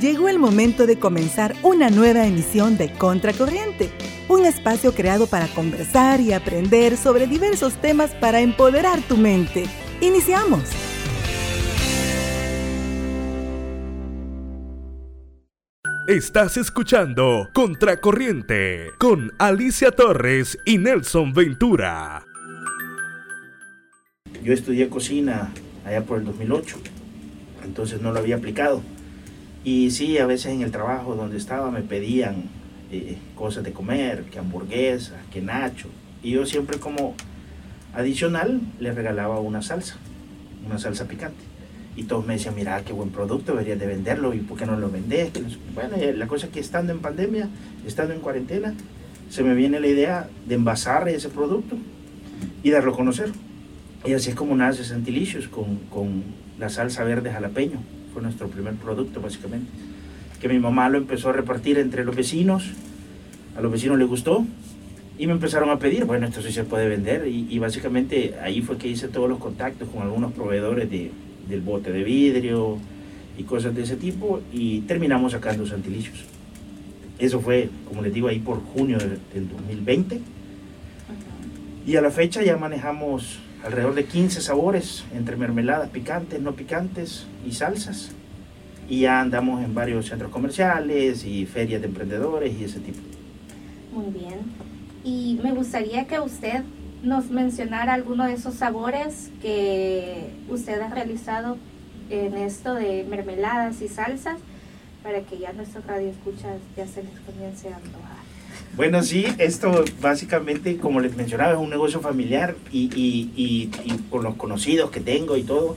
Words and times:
Llegó 0.00 0.28
el 0.28 0.38
momento 0.38 0.86
de 0.86 0.98
comenzar 0.98 1.56
una 1.62 1.90
nueva 1.90 2.24
emisión 2.24 2.76
de 2.76 2.92
Contracorriente, 2.92 3.90
un 4.28 4.44
espacio 4.44 4.92
creado 4.92 5.26
para 5.26 5.48
conversar 5.48 6.20
y 6.20 6.32
aprender 6.32 6.96
sobre 6.96 7.26
diversos 7.26 7.74
temas 7.80 8.14
para 8.14 8.40
empoderar 8.40 9.00
tu 9.02 9.16
mente. 9.16 9.64
Iniciamos. 10.00 10.62
Estás 16.06 16.56
escuchando 16.58 17.48
Contracorriente 17.52 18.92
con 18.98 19.32
Alicia 19.38 19.90
Torres 19.90 20.56
y 20.64 20.78
Nelson 20.78 21.32
Ventura. 21.32 22.24
Yo 24.44 24.52
estudié 24.52 24.88
cocina 24.88 25.50
allá 25.84 26.04
por 26.04 26.18
el 26.18 26.24
2008, 26.24 26.76
entonces 27.64 28.00
no 28.00 28.12
lo 28.12 28.20
había 28.20 28.36
aplicado. 28.36 28.80
Y 29.70 29.90
sí, 29.90 30.16
a 30.16 30.24
veces 30.24 30.46
en 30.46 30.62
el 30.62 30.70
trabajo 30.70 31.14
donde 31.14 31.36
estaba 31.36 31.70
me 31.70 31.82
pedían 31.82 32.44
eh, 32.90 33.18
cosas 33.36 33.62
de 33.64 33.72
comer, 33.72 34.22
que 34.22 34.38
hamburguesas, 34.38 35.18
que 35.30 35.42
nacho. 35.42 35.88
Y 36.22 36.30
yo 36.30 36.46
siempre 36.46 36.78
como 36.78 37.14
adicional 37.92 38.62
les 38.80 38.94
regalaba 38.94 39.40
una 39.40 39.60
salsa, 39.60 39.96
una 40.64 40.78
salsa 40.78 41.06
picante. 41.06 41.44
Y 41.96 42.04
todos 42.04 42.24
me 42.24 42.32
decían, 42.32 42.54
mira, 42.54 42.82
qué 42.82 42.94
buen 42.94 43.10
producto, 43.10 43.52
deberías 43.52 43.78
de 43.78 43.86
venderlo, 43.86 44.32
¿y 44.32 44.38
por 44.38 44.56
qué 44.56 44.64
no 44.64 44.74
lo 44.74 44.90
vendes? 44.90 45.32
Bueno, 45.74 45.96
la 46.14 46.26
cosa 46.26 46.46
es 46.46 46.52
que 46.52 46.60
estando 46.60 46.94
en 46.94 47.00
pandemia, 47.00 47.50
estando 47.86 48.14
en 48.14 48.20
cuarentena, 48.20 48.72
se 49.28 49.42
me 49.42 49.52
viene 49.52 49.80
la 49.80 49.88
idea 49.88 50.30
de 50.46 50.54
envasar 50.54 51.06
ese 51.10 51.28
producto 51.28 51.76
y 52.62 52.70
darlo 52.70 52.92
a 52.94 52.96
conocer. 52.96 53.32
Y 54.06 54.14
así 54.14 54.30
es 54.30 54.34
como 54.34 54.56
nace 54.56 54.82
Santilicious 54.82 55.46
con, 55.46 55.76
con 55.90 56.22
la 56.58 56.70
salsa 56.70 57.04
verde 57.04 57.30
jalapeño 57.30 57.97
fue 58.18 58.24
nuestro 58.24 58.48
primer 58.48 58.74
producto 58.74 59.20
básicamente, 59.20 59.70
que 60.40 60.48
mi 60.48 60.58
mamá 60.58 60.88
lo 60.88 60.98
empezó 60.98 61.28
a 61.28 61.32
repartir 61.32 61.78
entre 61.78 62.04
los 62.04 62.16
vecinos, 62.16 62.72
a 63.56 63.60
los 63.60 63.70
vecinos 63.70 63.96
les 63.96 64.08
gustó 64.08 64.44
y 65.18 65.28
me 65.28 65.32
empezaron 65.34 65.70
a 65.70 65.78
pedir, 65.78 66.04
bueno, 66.04 66.26
esto 66.26 66.42
sí 66.42 66.50
se 66.50 66.64
puede 66.64 66.88
vender 66.88 67.28
y, 67.28 67.56
básicamente 67.60 68.34
ahí 68.42 68.60
fue 68.60 68.76
que 68.76 68.88
hice 68.88 69.06
todos 69.06 69.28
los 69.28 69.38
contactos 69.38 69.88
con 69.88 70.02
algunos 70.02 70.32
proveedores 70.32 70.90
de, 70.90 71.12
del 71.48 71.60
bote 71.60 71.92
de 71.92 72.02
vidrio 72.02 72.78
y 73.36 73.44
cosas 73.44 73.72
de 73.74 73.82
ese 73.82 73.94
tipo 73.94 74.40
y 74.52 74.80
terminamos 74.80 75.32
sacando 75.32 75.64
santilicios. 75.64 76.24
Eso 77.20 77.40
fue, 77.40 77.68
como 77.86 78.02
les 78.02 78.12
digo, 78.12 78.26
ahí 78.26 78.40
por 78.40 78.60
junio 78.62 78.98
del, 78.98 79.18
del 79.32 79.48
2020. 79.48 80.20
Y 81.86 81.96
a 81.96 82.00
la 82.00 82.10
fecha 82.10 82.42
ya 82.42 82.56
manejamos 82.56 83.38
alrededor 83.64 83.94
de 83.94 84.04
15 84.04 84.40
sabores 84.40 85.04
entre 85.14 85.36
mermeladas 85.36 85.90
picantes, 85.90 86.40
no 86.40 86.52
picantes 86.54 87.26
y 87.46 87.52
salsas. 87.52 88.12
Y 88.88 89.00
ya 89.00 89.20
andamos 89.20 89.62
en 89.62 89.74
varios 89.74 90.06
centros 90.06 90.30
comerciales 90.30 91.24
y 91.24 91.44
ferias 91.46 91.80
de 91.80 91.88
emprendedores 91.88 92.58
y 92.58 92.64
ese 92.64 92.80
tipo. 92.80 93.00
Muy 93.92 94.10
bien. 94.12 94.38
Y 95.04 95.38
me 95.42 95.52
gustaría 95.52 96.06
que 96.06 96.20
usted 96.20 96.62
nos 97.02 97.30
mencionara 97.30 97.94
alguno 97.94 98.24
de 98.24 98.32
esos 98.32 98.54
sabores 98.54 99.30
que 99.40 100.30
usted 100.48 100.80
ha 100.80 100.88
realizado 100.88 101.58
en 102.10 102.36
esto 102.36 102.74
de 102.74 103.04
mermeladas 103.08 103.82
y 103.82 103.88
salsas 103.88 104.38
para 105.02 105.20
que 105.20 105.38
ya 105.38 105.52
nuestros 105.52 105.86
radioescuchas 105.86 106.58
ya 106.76 106.86
se 106.86 107.02
les 107.02 107.12
comience 107.20 107.68
a 107.68 107.76
antojar. 107.76 108.17
Bueno, 108.76 109.02
sí, 109.02 109.26
esto 109.38 109.84
básicamente, 110.00 110.76
como 110.76 111.00
les 111.00 111.16
mencionaba, 111.16 111.52
es 111.52 111.58
un 111.58 111.68
negocio 111.68 112.00
familiar 112.00 112.54
y, 112.70 112.84
y, 112.94 113.32
y, 113.36 113.98
con 114.08 114.22
los 114.22 114.36
conocidos 114.36 114.92
que 114.92 115.00
tengo 115.00 115.36
y 115.36 115.42
todo, 115.42 115.76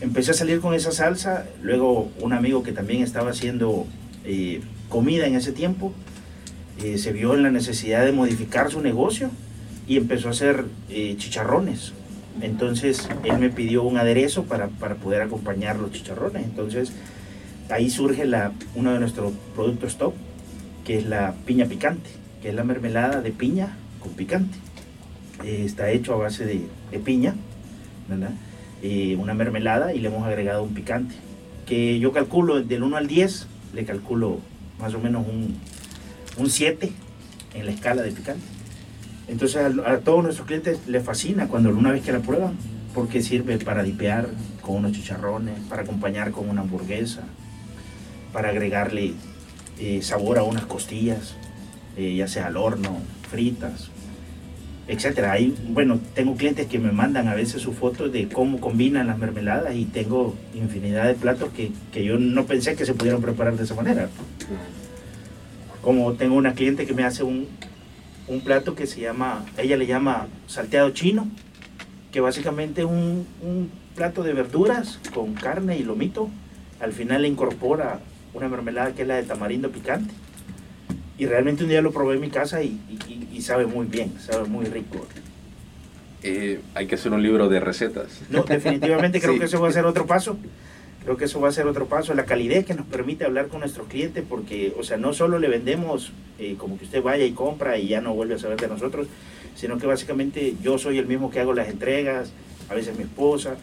empecé 0.00 0.30
a 0.30 0.34
salir 0.34 0.60
con 0.60 0.72
esa 0.72 0.90
salsa. 0.90 1.46
Luego 1.62 2.10
un 2.18 2.32
amigo 2.32 2.62
que 2.62 2.72
también 2.72 3.02
estaba 3.02 3.30
haciendo 3.30 3.86
eh, 4.24 4.62
comida 4.88 5.26
en 5.26 5.36
ese 5.36 5.52
tiempo, 5.52 5.92
eh, 6.82 6.96
se 6.96 7.12
vio 7.12 7.34
en 7.34 7.42
la 7.42 7.50
necesidad 7.50 8.06
de 8.06 8.12
modificar 8.12 8.70
su 8.70 8.80
negocio 8.80 9.30
y 9.86 9.98
empezó 9.98 10.28
a 10.28 10.30
hacer 10.30 10.64
eh, 10.88 11.16
chicharrones. 11.18 11.92
Entonces 12.40 13.06
él 13.22 13.38
me 13.38 13.50
pidió 13.50 13.82
un 13.82 13.98
aderezo 13.98 14.44
para, 14.44 14.68
para, 14.68 14.94
poder 14.94 15.20
acompañar 15.20 15.76
los 15.76 15.92
chicharrones. 15.92 16.44
Entonces 16.44 16.92
ahí 17.68 17.90
surge 17.90 18.24
la, 18.24 18.52
uno 18.74 18.94
de 18.94 18.98
nuestros 18.98 19.34
productos 19.54 19.98
top, 19.98 20.14
que 20.86 20.96
es 20.96 21.04
la 21.04 21.34
piña 21.44 21.66
picante 21.66 22.19
que 22.42 22.50
es 22.50 22.54
la 22.54 22.64
mermelada 22.64 23.20
de 23.20 23.30
piña 23.30 23.76
con 24.00 24.12
picante. 24.12 24.58
Eh, 25.44 25.62
está 25.64 25.90
hecho 25.90 26.14
a 26.14 26.18
base 26.18 26.44
de, 26.44 26.98
piña, 26.98 27.34
¿verdad? 28.08 28.32
Eh, 28.82 29.16
una 29.18 29.34
mermelada 29.34 29.94
y 29.94 30.00
le 30.00 30.08
hemos 30.08 30.26
agregado 30.26 30.62
un 30.62 30.74
picante. 30.74 31.14
Que 31.66 31.98
yo 31.98 32.12
calculo 32.12 32.62
del 32.62 32.82
1 32.82 32.96
al 32.96 33.06
10, 33.06 33.46
le 33.74 33.84
calculo 33.84 34.38
más 34.78 34.94
o 34.94 34.98
menos 34.98 35.26
un, 35.26 35.56
un 36.36 36.50
7 36.50 36.90
en 37.54 37.66
la 37.66 37.72
escala 37.72 38.02
de 38.02 38.12
picante. 38.12 38.44
Entonces 39.28 39.62
a, 39.86 39.98
todos 39.98 40.24
nuestros 40.24 40.46
clientes 40.46 40.80
les 40.88 41.04
fascina 41.04 41.46
cuando 41.46 41.70
una 41.70 41.92
vez 41.92 42.02
que 42.02 42.12
la 42.12 42.18
prueban, 42.18 42.56
porque 42.94 43.22
sirve 43.22 43.58
para 43.58 43.84
dipear 43.84 44.28
con 44.60 44.76
unos 44.76 44.92
chicharrones, 44.92 45.54
para 45.68 45.82
acompañar 45.82 46.32
con 46.32 46.48
una 46.48 46.62
hamburguesa, 46.62 47.22
para 48.32 48.48
agregarle 48.48 49.12
eh, 49.78 50.02
sabor 50.02 50.38
a 50.38 50.42
unas 50.42 50.64
costillas. 50.66 51.36
Eh, 51.96 52.14
ya 52.14 52.28
sea 52.28 52.46
al 52.46 52.56
horno, 52.56 52.98
fritas, 53.30 53.90
etcétera. 54.86 55.32
Ahí, 55.32 55.54
bueno, 55.68 56.00
tengo 56.14 56.36
clientes 56.36 56.66
que 56.66 56.78
me 56.78 56.92
mandan 56.92 57.28
a 57.28 57.34
veces 57.34 57.60
sus 57.62 57.74
fotos 57.76 58.12
de 58.12 58.28
cómo 58.28 58.60
combinan 58.60 59.08
las 59.08 59.18
mermeladas 59.18 59.74
y 59.74 59.84
tengo 59.86 60.34
infinidad 60.54 61.06
de 61.06 61.14
platos 61.14 61.50
que, 61.50 61.72
que 61.92 62.04
yo 62.04 62.18
no 62.18 62.46
pensé 62.46 62.76
que 62.76 62.86
se 62.86 62.94
pudieran 62.94 63.20
preparar 63.20 63.56
de 63.56 63.64
esa 63.64 63.74
manera. 63.74 64.08
Como 65.82 66.12
tengo 66.12 66.36
una 66.36 66.54
cliente 66.54 66.86
que 66.86 66.94
me 66.94 67.04
hace 67.04 67.24
un, 67.24 67.48
un 68.28 68.40
plato 68.42 68.74
que 68.74 68.86
se 68.86 69.00
llama, 69.00 69.44
ella 69.58 69.76
le 69.76 69.86
llama 69.86 70.28
salteado 70.46 70.90
chino, 70.90 71.28
que 72.12 72.20
básicamente 72.20 72.82
es 72.82 72.86
un, 72.86 73.26
un 73.42 73.70
plato 73.96 74.22
de 74.22 74.32
verduras 74.32 75.00
con 75.12 75.34
carne 75.34 75.76
y 75.76 75.82
lomito. 75.82 76.30
Al 76.80 76.92
final 76.92 77.22
le 77.22 77.28
incorpora 77.28 78.00
una 78.32 78.48
mermelada 78.48 78.94
que 78.94 79.02
es 79.02 79.08
la 79.08 79.16
de 79.16 79.24
tamarindo 79.24 79.70
picante 79.70 80.14
y 81.20 81.26
realmente 81.26 81.64
un 81.64 81.68
día 81.68 81.82
lo 81.82 81.92
probé 81.92 82.14
en 82.14 82.22
mi 82.22 82.30
casa 82.30 82.62
y, 82.62 82.80
sabe 83.42 83.66
muy 83.66 83.86
bien, 83.86 84.14
sabe 84.18 84.48
muy 84.48 84.64
rico. 84.64 85.06
Eh, 86.22 86.60
hay 86.74 86.86
que 86.86 86.94
hacer 86.94 87.12
un 87.12 87.22
libro 87.22 87.50
de 87.50 87.60
recetas. 87.60 88.22
No, 88.30 88.44
definitivamente 88.44 89.20
creo 89.20 89.38
que 89.38 89.44
eso 89.44 89.60
va 89.60 89.68
a 89.68 89.72
ser 89.72 89.84
otro 89.84 90.06
paso. 90.06 90.38
Creo 91.04 91.18
que 91.18 91.26
eso 91.26 91.38
va 91.38 91.50
a 91.50 91.52
ser 91.52 91.66
otro 91.66 91.88
paso. 91.88 92.14
La 92.14 92.24
calidez 92.24 92.64
que 92.64 92.72
nos 92.72 92.86
permite 92.86 93.26
hablar 93.26 93.48
con 93.48 93.60
nuestros 93.60 93.86
clientes, 93.88 94.24
porque, 94.26 94.72
o 94.78 94.82
sea, 94.82 94.96
no 94.96 95.12
solo 95.12 95.38
le 95.38 95.48
vendemos 95.48 96.10
eh, 96.38 96.54
como 96.56 96.78
que 96.78 96.86
usted 96.86 97.02
vaya 97.02 97.26
y 97.26 97.32
compra 97.32 97.76
y 97.76 97.88
ya 97.88 98.00
no 98.00 98.14
vuelve 98.14 98.36
a 98.36 98.38
saber 98.38 98.58
de 98.58 98.68
nosotros, 98.68 99.06
sino 99.54 99.76
que 99.76 99.86
básicamente 99.86 100.54
yo 100.62 100.78
soy 100.78 100.96
el 100.96 101.06
mismo 101.06 101.30
que 101.30 101.40
hago 101.40 101.52
las 101.52 101.68
entregas, 101.68 102.32
a 102.70 102.74
veces 102.74 102.96
mi 102.96 103.02
esposa, 103.02 103.58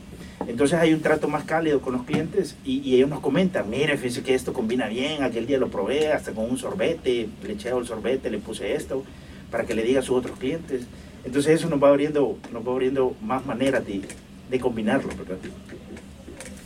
entonces 0.45 0.77
hay 0.79 0.93
un 0.93 1.01
trato 1.01 1.27
más 1.27 1.45
cálido 1.45 1.81
con 1.81 1.93
los 1.93 2.03
clientes 2.03 2.55
y, 2.63 2.95
ellos 2.95 3.09
nos 3.09 3.21
comentan, 3.21 3.69
mire, 3.69 3.97
fíjese 3.97 4.21
que 4.21 4.35
esto 4.35 4.53
combina 4.53 4.87
bien, 4.87 5.23
aquel 5.23 5.47
día 5.47 5.57
lo 5.57 5.69
probé 5.69 6.11
hasta 6.13 6.31
con 6.31 6.49
un 6.49 6.57
sorbete, 6.57 7.27
le 7.43 7.53
eché 7.53 7.69
el 7.69 7.85
sorbete, 7.85 8.29
le 8.29 8.37
puse 8.37 8.75
esto, 8.75 9.03
para 9.49 9.65
que 9.65 9.73
le 9.73 9.83
diga 9.83 10.01
a 10.01 10.03
sus 10.03 10.15
otros 10.15 10.37
clientes. 10.37 10.83
Entonces 11.25 11.55
eso 11.55 11.69
nos 11.69 11.81
va 11.81 11.89
abriendo, 11.89 12.37
nos 12.53 12.67
va 12.67 12.71
abriendo 12.71 13.15
más 13.21 13.45
maneras 13.45 13.85
de, 13.85 14.01
de 14.49 14.59
combinarlo, 14.59 15.09
¿verdad? 15.17 15.37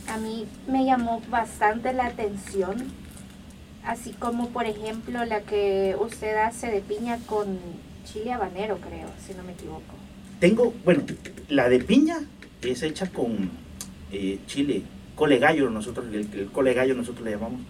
A 0.08 0.18
mí 0.18 0.46
me 0.68 0.84
llamó 0.84 1.22
bastante 1.30 1.92
la 1.94 2.06
atención, 2.06 2.76
así 3.84 4.12
como 4.12 4.50
por 4.50 4.66
ejemplo 4.66 5.24
la 5.24 5.40
que 5.40 5.96
usted 5.98 6.36
hace 6.36 6.68
de 6.68 6.80
piña 6.82 7.18
con 7.26 7.58
chile 8.04 8.32
habanero, 8.32 8.76
creo, 8.78 9.08
si 9.26 9.32
no 9.34 9.42
me 9.42 9.52
equivoco. 9.52 9.94
Tengo, 10.38 10.74
bueno, 10.84 11.04
la 11.48 11.68
de 11.68 11.78
piña 11.78 12.18
es 12.70 12.82
hecha 12.82 13.10
con 13.10 13.50
eh, 14.12 14.38
chile, 14.46 14.82
cole 15.14 15.38
gallo, 15.38 15.70
nosotros, 15.70 16.06
el, 16.12 16.48
cole 16.52 16.74
gallo 16.74 16.94
nosotros 16.94 17.24
le 17.24 17.32
llamamos. 17.32 17.60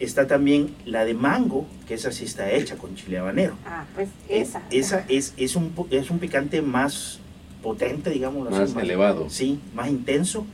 Está 0.00 0.26
también 0.26 0.74
la 0.84 1.04
de 1.04 1.14
mango, 1.14 1.66
que 1.86 1.94
esa 1.94 2.10
sí 2.10 2.24
está 2.24 2.50
hecha 2.50 2.76
con 2.76 2.96
chile 2.96 3.18
habanero. 3.18 3.56
Ah, 3.64 3.84
pues 3.94 4.08
esa. 4.28 4.62
esa 4.70 5.04
es, 5.08 5.34
es, 5.36 5.54
un, 5.54 5.72
es 5.90 6.10
un 6.10 6.18
picante 6.18 6.62
más 6.62 7.20
potente, 7.62 8.10
digamos. 8.10 8.50
Más, 8.50 8.74
elevado. 8.76 9.30
Sí, 9.30 9.60
más 9.74 9.88
intenso. 9.88 10.46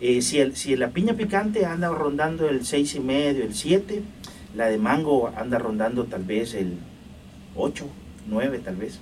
Eh, 0.00 0.22
si, 0.22 0.38
el, 0.38 0.56
si 0.56 0.76
la 0.76 0.90
piña 0.90 1.14
picante 1.14 1.66
anda 1.66 1.88
rondando 1.90 2.48
el 2.48 2.62
6,5, 2.62 3.10
el 3.10 3.54
7, 3.54 4.02
la 4.56 4.66
de 4.66 4.78
mango 4.78 5.30
anda 5.36 5.58
rondando 5.58 6.04
tal 6.04 6.24
vez 6.24 6.54
el 6.54 6.74
8, 7.54 7.86
9 8.26 8.60
tal 8.64 8.76
vez. 8.76 8.98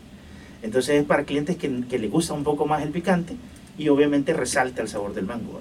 Entonces 0.62 1.00
es 1.00 1.06
para 1.06 1.24
clientes 1.24 1.56
que, 1.56 1.84
que 1.88 1.98
les 1.98 2.10
gusta 2.10 2.34
un 2.34 2.44
poco 2.44 2.66
más 2.66 2.82
el 2.82 2.90
picante 2.90 3.36
y 3.78 3.88
obviamente 3.88 4.32
resalta 4.32 4.82
el 4.82 4.88
sabor 4.88 5.14
del 5.14 5.24
mango. 5.24 5.60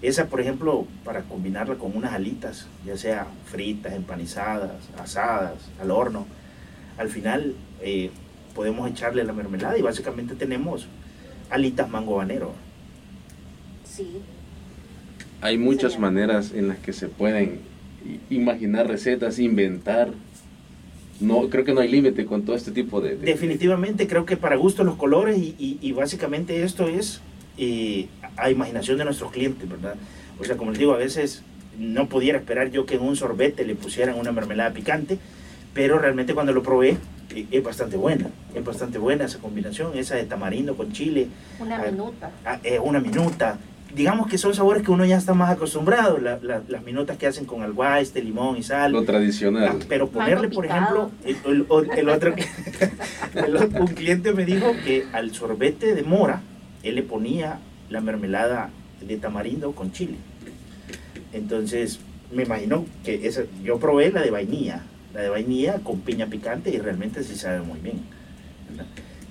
Esa, 0.00 0.26
por 0.26 0.40
ejemplo, 0.40 0.86
para 1.04 1.22
combinarla 1.22 1.76
con 1.76 1.96
unas 1.96 2.12
alitas, 2.12 2.66
ya 2.86 2.96
sea 2.96 3.26
fritas, 3.46 3.92
empanizadas, 3.92 4.72
asadas, 4.98 5.54
al 5.80 5.90
horno, 5.90 6.26
al 6.98 7.08
final 7.08 7.54
eh, 7.80 8.10
podemos 8.54 8.90
echarle 8.90 9.24
la 9.24 9.32
mermelada 9.32 9.78
y 9.78 9.82
básicamente 9.82 10.34
tenemos 10.34 10.86
alitas 11.50 11.88
mango 11.88 12.14
habanero. 12.14 12.52
Sí. 13.84 14.06
Hay 15.40 15.58
muchas 15.58 15.98
maneras 15.98 16.52
en 16.52 16.68
las 16.68 16.78
que 16.78 16.92
se 16.92 17.08
pueden 17.08 17.60
imaginar 18.30 18.88
recetas, 18.88 19.38
inventar. 19.38 20.10
No, 21.20 21.48
creo 21.48 21.64
que 21.64 21.72
no 21.72 21.80
hay 21.80 21.88
límite 21.88 22.24
con 22.24 22.42
todo 22.42 22.56
este 22.56 22.72
tipo 22.72 23.00
de... 23.00 23.16
Definitivamente 23.16 24.08
creo 24.08 24.24
que 24.26 24.36
para 24.36 24.56
gusto 24.56 24.82
los 24.82 24.96
colores 24.96 25.38
y, 25.38 25.78
y, 25.80 25.92
básicamente 25.92 26.64
esto 26.64 26.88
es 26.88 27.20
eh, 27.64 28.08
a 28.36 28.50
imaginación 28.50 28.98
de 28.98 29.04
nuestros 29.04 29.30
clientes, 29.30 29.68
¿verdad? 29.68 29.94
O 30.40 30.44
sea, 30.44 30.56
como 30.56 30.72
les 30.72 30.80
digo, 30.80 30.94
a 30.94 30.96
veces 30.96 31.44
no 31.78 32.08
pudiera 32.08 32.38
esperar 32.38 32.72
yo 32.72 32.86
que 32.86 32.96
en 32.96 33.02
un 33.02 33.14
sorbete 33.14 33.64
le 33.64 33.76
pusieran 33.76 34.18
una 34.18 34.32
mermelada 34.32 34.72
picante, 34.72 35.18
pero 35.72 36.00
realmente 36.00 36.34
cuando 36.34 36.52
lo 36.52 36.64
probé 36.64 36.96
eh, 37.30 37.46
es 37.52 37.62
bastante 37.62 37.96
buena, 37.96 38.26
es 38.52 38.64
bastante 38.64 38.98
buena 38.98 39.26
esa 39.26 39.38
combinación, 39.38 39.96
esa 39.96 40.16
de 40.16 40.24
tamarindo 40.24 40.76
con 40.76 40.92
chile. 40.92 41.28
Una 41.60 41.76
ah, 41.76 41.86
minuta. 41.88 42.30
Ah, 42.44 42.58
eh, 42.64 42.80
una 42.80 42.98
minuta. 42.98 43.58
Digamos 43.94 44.26
que 44.26 44.38
son 44.38 44.54
sabores 44.54 44.82
que 44.82 44.90
uno 44.90 45.04
ya 45.04 45.18
está 45.18 45.34
más 45.34 45.50
acostumbrado, 45.50 46.18
las 46.18 46.82
minutas 46.82 47.16
que 47.16 47.28
hacen 47.28 47.44
con 47.44 47.62
este 48.00 48.22
limón 48.22 48.56
y 48.56 48.64
sal. 48.64 48.90
Lo 48.90 49.04
tradicional. 49.04 49.68
Ah, 49.70 49.84
pero 49.88 50.08
ponerle, 50.08 50.48
por 50.48 50.66
ejemplo, 50.66 51.12
el, 51.24 52.08
otro, 52.08 52.34
un 53.78 53.86
cliente 53.88 54.32
me 54.32 54.46
dijo 54.46 54.72
que 54.84 55.04
al 55.12 55.32
sorbete 55.32 55.94
de 55.94 56.02
mora, 56.02 56.42
él 56.82 56.94
le 56.96 57.02
ponía 57.02 57.58
la 57.90 58.00
mermelada 58.00 58.70
de 59.00 59.16
tamarindo 59.16 59.72
con 59.72 59.92
chile. 59.92 60.16
Entonces, 61.32 62.00
me 62.32 62.44
imagino 62.44 62.86
que 63.04 63.26
esa, 63.26 63.42
yo 63.62 63.78
probé 63.78 64.10
la 64.10 64.22
de 64.22 64.30
vainilla, 64.30 64.82
la 65.14 65.20
de 65.20 65.28
vainilla 65.28 65.78
con 65.80 66.00
piña 66.00 66.26
picante 66.26 66.70
y 66.70 66.78
realmente 66.78 67.22
sí 67.22 67.36
sabe 67.36 67.60
muy 67.60 67.80
bien. 67.80 68.00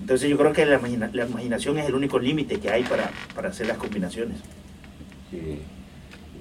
Entonces 0.00 0.28
yo 0.28 0.36
creo 0.36 0.52
que 0.52 0.66
la, 0.66 0.80
imaginación 1.26 1.78
es 1.78 1.86
el 1.86 1.94
único 1.94 2.18
límite 2.18 2.58
que 2.58 2.70
hay 2.70 2.82
para, 2.84 3.12
hacer 3.48 3.68
las 3.68 3.76
combinaciones. 3.76 4.36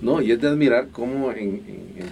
No, 0.01 0.19
y 0.19 0.31
es 0.31 0.41
de 0.41 0.47
admirar 0.47 0.87
cómo 0.91 1.31
en, 1.31 1.61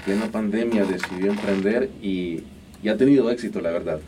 plena 0.05 0.27
pandemia 0.27 0.85
decidió 0.85 1.31
emprender 1.31 1.89
y, 2.01 2.43
ha 2.87 2.95
tenido 2.95 3.29
éxito, 3.31 3.61
la 3.61 3.71
verdad. 3.71 3.99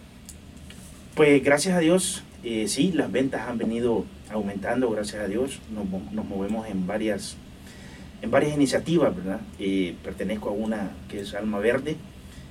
Pues 1.15 1.43
gracias 1.43 1.75
a 1.75 1.79
Dios, 1.79 2.23
eh, 2.43 2.67
sí, 2.67 2.91
las 2.91 3.11
ventas 3.11 3.49
han 3.49 3.57
venido 3.57 4.05
aumentando, 4.31 4.89
gracias 4.89 5.23
a 5.23 5.27
Dios. 5.27 5.59
Nos, 5.73 5.85
nos 6.11 6.25
movemos 6.25 6.67
en 6.67 6.87
varias 6.87 7.37
en 8.21 8.29
varias 8.29 8.53
iniciativas, 8.53 9.15
¿verdad? 9.15 9.41
Eh, 9.59 9.95
pertenezco 10.03 10.49
a 10.49 10.53
una 10.53 10.91
que 11.09 11.21
es 11.21 11.33
Alma 11.33 11.59
Verde, 11.59 11.97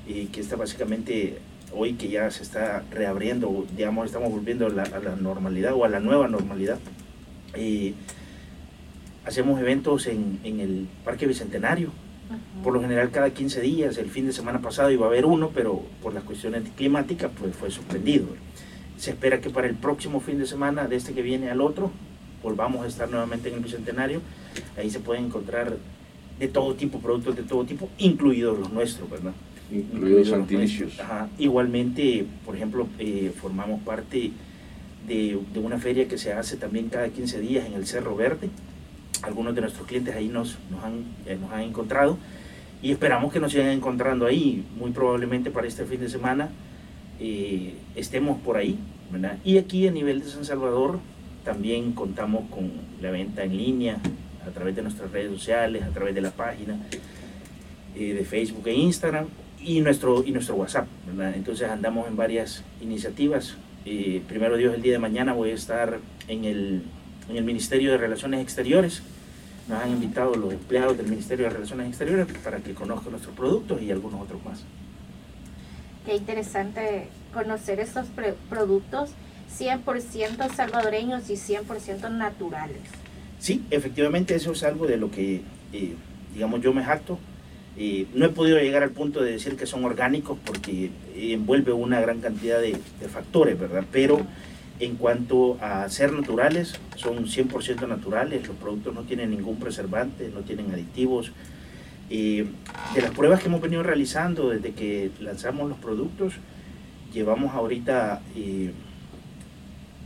y 0.07 0.27
que 0.27 0.41
está 0.41 0.57
básicamente 0.57 1.39
hoy 1.73 1.95
que 1.95 2.09
ya 2.09 2.31
se 2.31 2.43
está 2.43 2.83
reabriendo, 2.91 3.67
digamos, 3.77 4.07
estamos 4.07 4.31
volviendo 4.31 4.67
a 4.67 4.71
la, 4.71 5.17
normalidad 5.17 5.75
o 5.75 5.85
a 5.85 5.89
la 5.89 6.01
nueva 6.01 6.27
normalidad. 6.27 6.79
Eh, 7.55 7.95
hacemos 9.25 9.61
eventos 9.61 10.07
en, 10.07 10.41
en, 10.43 10.61
el 10.61 10.89
Parque 11.05 11.27
Bicentenario, 11.27 11.91
por 12.65 12.73
lo 12.73 12.81
general 12.81 13.11
cada 13.11 13.31
15 13.31 13.61
días, 13.61 13.99
el 13.99 14.11
fin 14.11 14.27
de 14.27 14.33
semana 14.33 14.61
pasado 14.61 14.91
iba 14.91 15.07
a 15.07 15.09
haber 15.09 15.25
uno, 15.25 15.51
pero 15.55 15.83
por 16.03 16.13
las 16.15 16.25
cuestiones 16.25 16.63
climáticas 16.77 17.31
pues 17.39 17.55
fue 17.55 17.71
suspendido. 17.71 18.27
Se 19.01 19.13
espera 19.13 19.41
que 19.41 19.49
para 19.49 19.67
el 19.67 19.77
próximo 19.77 20.21
fin 20.21 20.39
de 20.39 20.45
semana, 20.47 20.87
de 20.87 20.97
este 20.97 21.15
que 21.15 21.23
viene 21.23 21.51
al 21.51 21.63
otro, 21.63 21.91
volvamos 22.43 22.85
a 22.85 22.87
estar 22.87 23.09
nuevamente 23.09 23.49
en 23.49 23.55
el 23.55 23.61
Bicentenario 23.61 24.21
Ahí 24.77 24.91
se 24.91 25.01
pueden 25.01 25.25
encontrar 25.25 25.75
de 26.39 26.49
todo 26.49 26.75
tipo, 26.75 26.99
productos 26.99 27.35
de 27.35 27.43
todo 27.45 27.65
tipo, 27.65 27.89
incluidos 27.97 28.59
los 28.59 28.71
nuestros, 28.71 29.09
¿verdad? 29.09 29.33
Incluidos 29.73 30.31
antilicios. 30.35 31.01
Igualmente, 31.39 32.27
por 32.45 32.55
ejemplo, 32.55 32.89
eh, 32.99 33.33
formamos 33.41 33.81
parte 33.81 34.33
de, 35.09 35.39
una 35.55 35.79
feria 35.79 36.07
que 36.07 36.19
se 36.19 36.35
hace 36.35 36.59
también 36.59 36.91
cada 36.91 37.09
15 37.09 37.41
días 37.41 37.65
en 37.65 37.73
el 37.73 37.87
Cerro 37.87 38.15
Verde. 38.17 38.51
Algunos 39.23 39.55
de 39.55 39.63
nuestros 39.63 39.87
clientes 39.87 40.15
ahí 40.15 40.29
nos, 40.29 40.59
nos, 40.71 40.85
han, 40.85 41.05
eh, 41.25 41.39
nos 41.41 41.51
han 41.53 41.63
encontrado 41.63 42.19
y 42.83 42.91
esperamos 42.91 43.33
que 43.33 43.41
nos 43.41 43.51
sigan 43.51 43.69
encontrando 43.69 44.27
ahí. 44.27 44.63
Muy 44.79 44.91
probablemente 44.91 45.51
para 45.51 45.67
este 45.67 45.87
fin 45.87 46.01
de 46.01 46.11
semana 46.11 46.51
eh, 47.21 47.75
estemos 47.95 48.41
por 48.41 48.57
ahí. 48.57 48.79
¿verdad? 49.11 49.39
Y 49.45 49.59
aquí 49.59 49.87
a 49.89 49.91
nivel 49.91 50.21
de 50.21 50.29
San 50.29 50.45
Salvador 50.45 51.01
también 51.45 51.93
contamos 51.93 52.49
con 52.51 52.71
la 53.01 53.11
venta 53.11 53.43
en 53.43 53.57
línea 53.57 53.99
a 54.47 54.51
través 54.51 54.77
de 54.77 54.83
nuestras 54.83 55.11
redes 55.11 55.31
sociales, 55.33 55.83
a 55.83 55.91
través 55.91 56.15
de 56.15 56.21
la 56.21 56.31
página 56.31 56.79
eh, 57.97 58.15
de 58.15 58.25
Facebook 58.25 58.67
e 58.69 58.75
Instagram 58.75 59.27
y 59.63 59.81
nuestro, 59.81 60.25
y 60.25 60.31
nuestro 60.31 60.55
WhatsApp. 60.55 60.87
Entonces 61.35 61.69
andamos 61.69 62.09
en 62.09 62.17
varias 62.17 62.65
iniciativas. 62.81 63.57
Eh, 63.85 64.23
primero 64.29 64.57
Dios, 64.57 64.75
el 64.75 64.83
día 64.83 64.93
de 64.93 64.99
mañana 64.99 65.33
voy 65.33 65.51
a 65.51 65.55
estar 65.55 65.99
en 66.29 66.45
el, 66.45 66.83
en 67.29 67.37
el 67.37 67.45
Ministerio 67.45 67.91
de 67.91 67.99
Relaciones 67.99 68.41
Exteriores. 68.43 69.03
Nos 69.69 69.83
han 69.83 69.91
invitado 69.91 70.35
los 70.35 70.53
empleados 70.53 70.97
del 70.97 71.07
Ministerio 71.07 71.47
de 71.47 71.51
Relaciones 71.51 71.89
Exteriores 71.89 72.27
para 72.43 72.59
que 72.59 72.75
conozcan 72.75 73.13
nuestros 73.13 73.35
productos 73.35 73.83
y 73.83 73.91
algunos 73.91 74.21
otros 74.21 74.43
más. 74.45 74.65
Qué 76.05 76.17
interesante 76.17 77.09
conocer 77.33 77.81
estos 77.81 78.07
productos 78.49 79.11
100% 79.59 80.55
salvadoreños 80.55 81.29
y 81.29 81.35
100% 81.35 82.11
naturales. 82.11 82.81
Sí, 83.39 83.65
efectivamente 83.71 84.35
eso 84.35 84.53
es 84.53 84.63
algo 84.63 84.87
de 84.87 84.97
lo 84.97 85.11
que, 85.11 85.43
eh, 85.73 85.95
digamos, 86.35 86.61
yo 86.61 86.73
me 86.73 86.85
jacto. 86.85 87.19
Eh, 87.77 88.07
no 88.15 88.27
he 88.27 88.29
podido 88.31 88.59
llegar 88.59 88.83
al 88.83 88.91
punto 88.91 89.23
de 89.23 89.33
decir 89.33 89.57
que 89.57 89.67
son 89.67 89.85
orgánicos 89.85 90.39
porque 90.45 90.91
envuelve 91.17 91.73
una 91.73 92.01
gran 92.01 92.21
cantidad 92.21 92.61
de, 92.61 92.77
factores, 93.09 93.59
¿verdad? 93.59 93.85
Pero 93.91 94.21
en 94.79 94.97
cuanto 94.97 95.59
a 95.61 95.89
ser 95.89 96.13
naturales, 96.13 96.79
son 96.97 97.27
100% 97.27 97.87
naturales, 97.89 98.47
los 98.47 98.57
productos 98.57 98.95
no 98.95 99.03
tienen 99.03 99.31
ningún 99.31 99.57
preservante, 99.57 100.31
no 100.35 100.41
tienen 100.41 100.71
aditivos. 100.73 101.33
Eh, 102.11 102.47
de 102.95 103.01
las 103.01 103.13
pruebas 103.13 103.41
que 103.41 103.47
hemos 103.47 103.61
venido 103.61 103.85
realizando 103.85 104.51
desde 104.51 104.73
que 104.73 105.13
lanzamos 105.21 105.69
los 105.69 105.79
productos, 105.79 106.35
llevamos 107.13 107.55
ahorita 107.55 108.21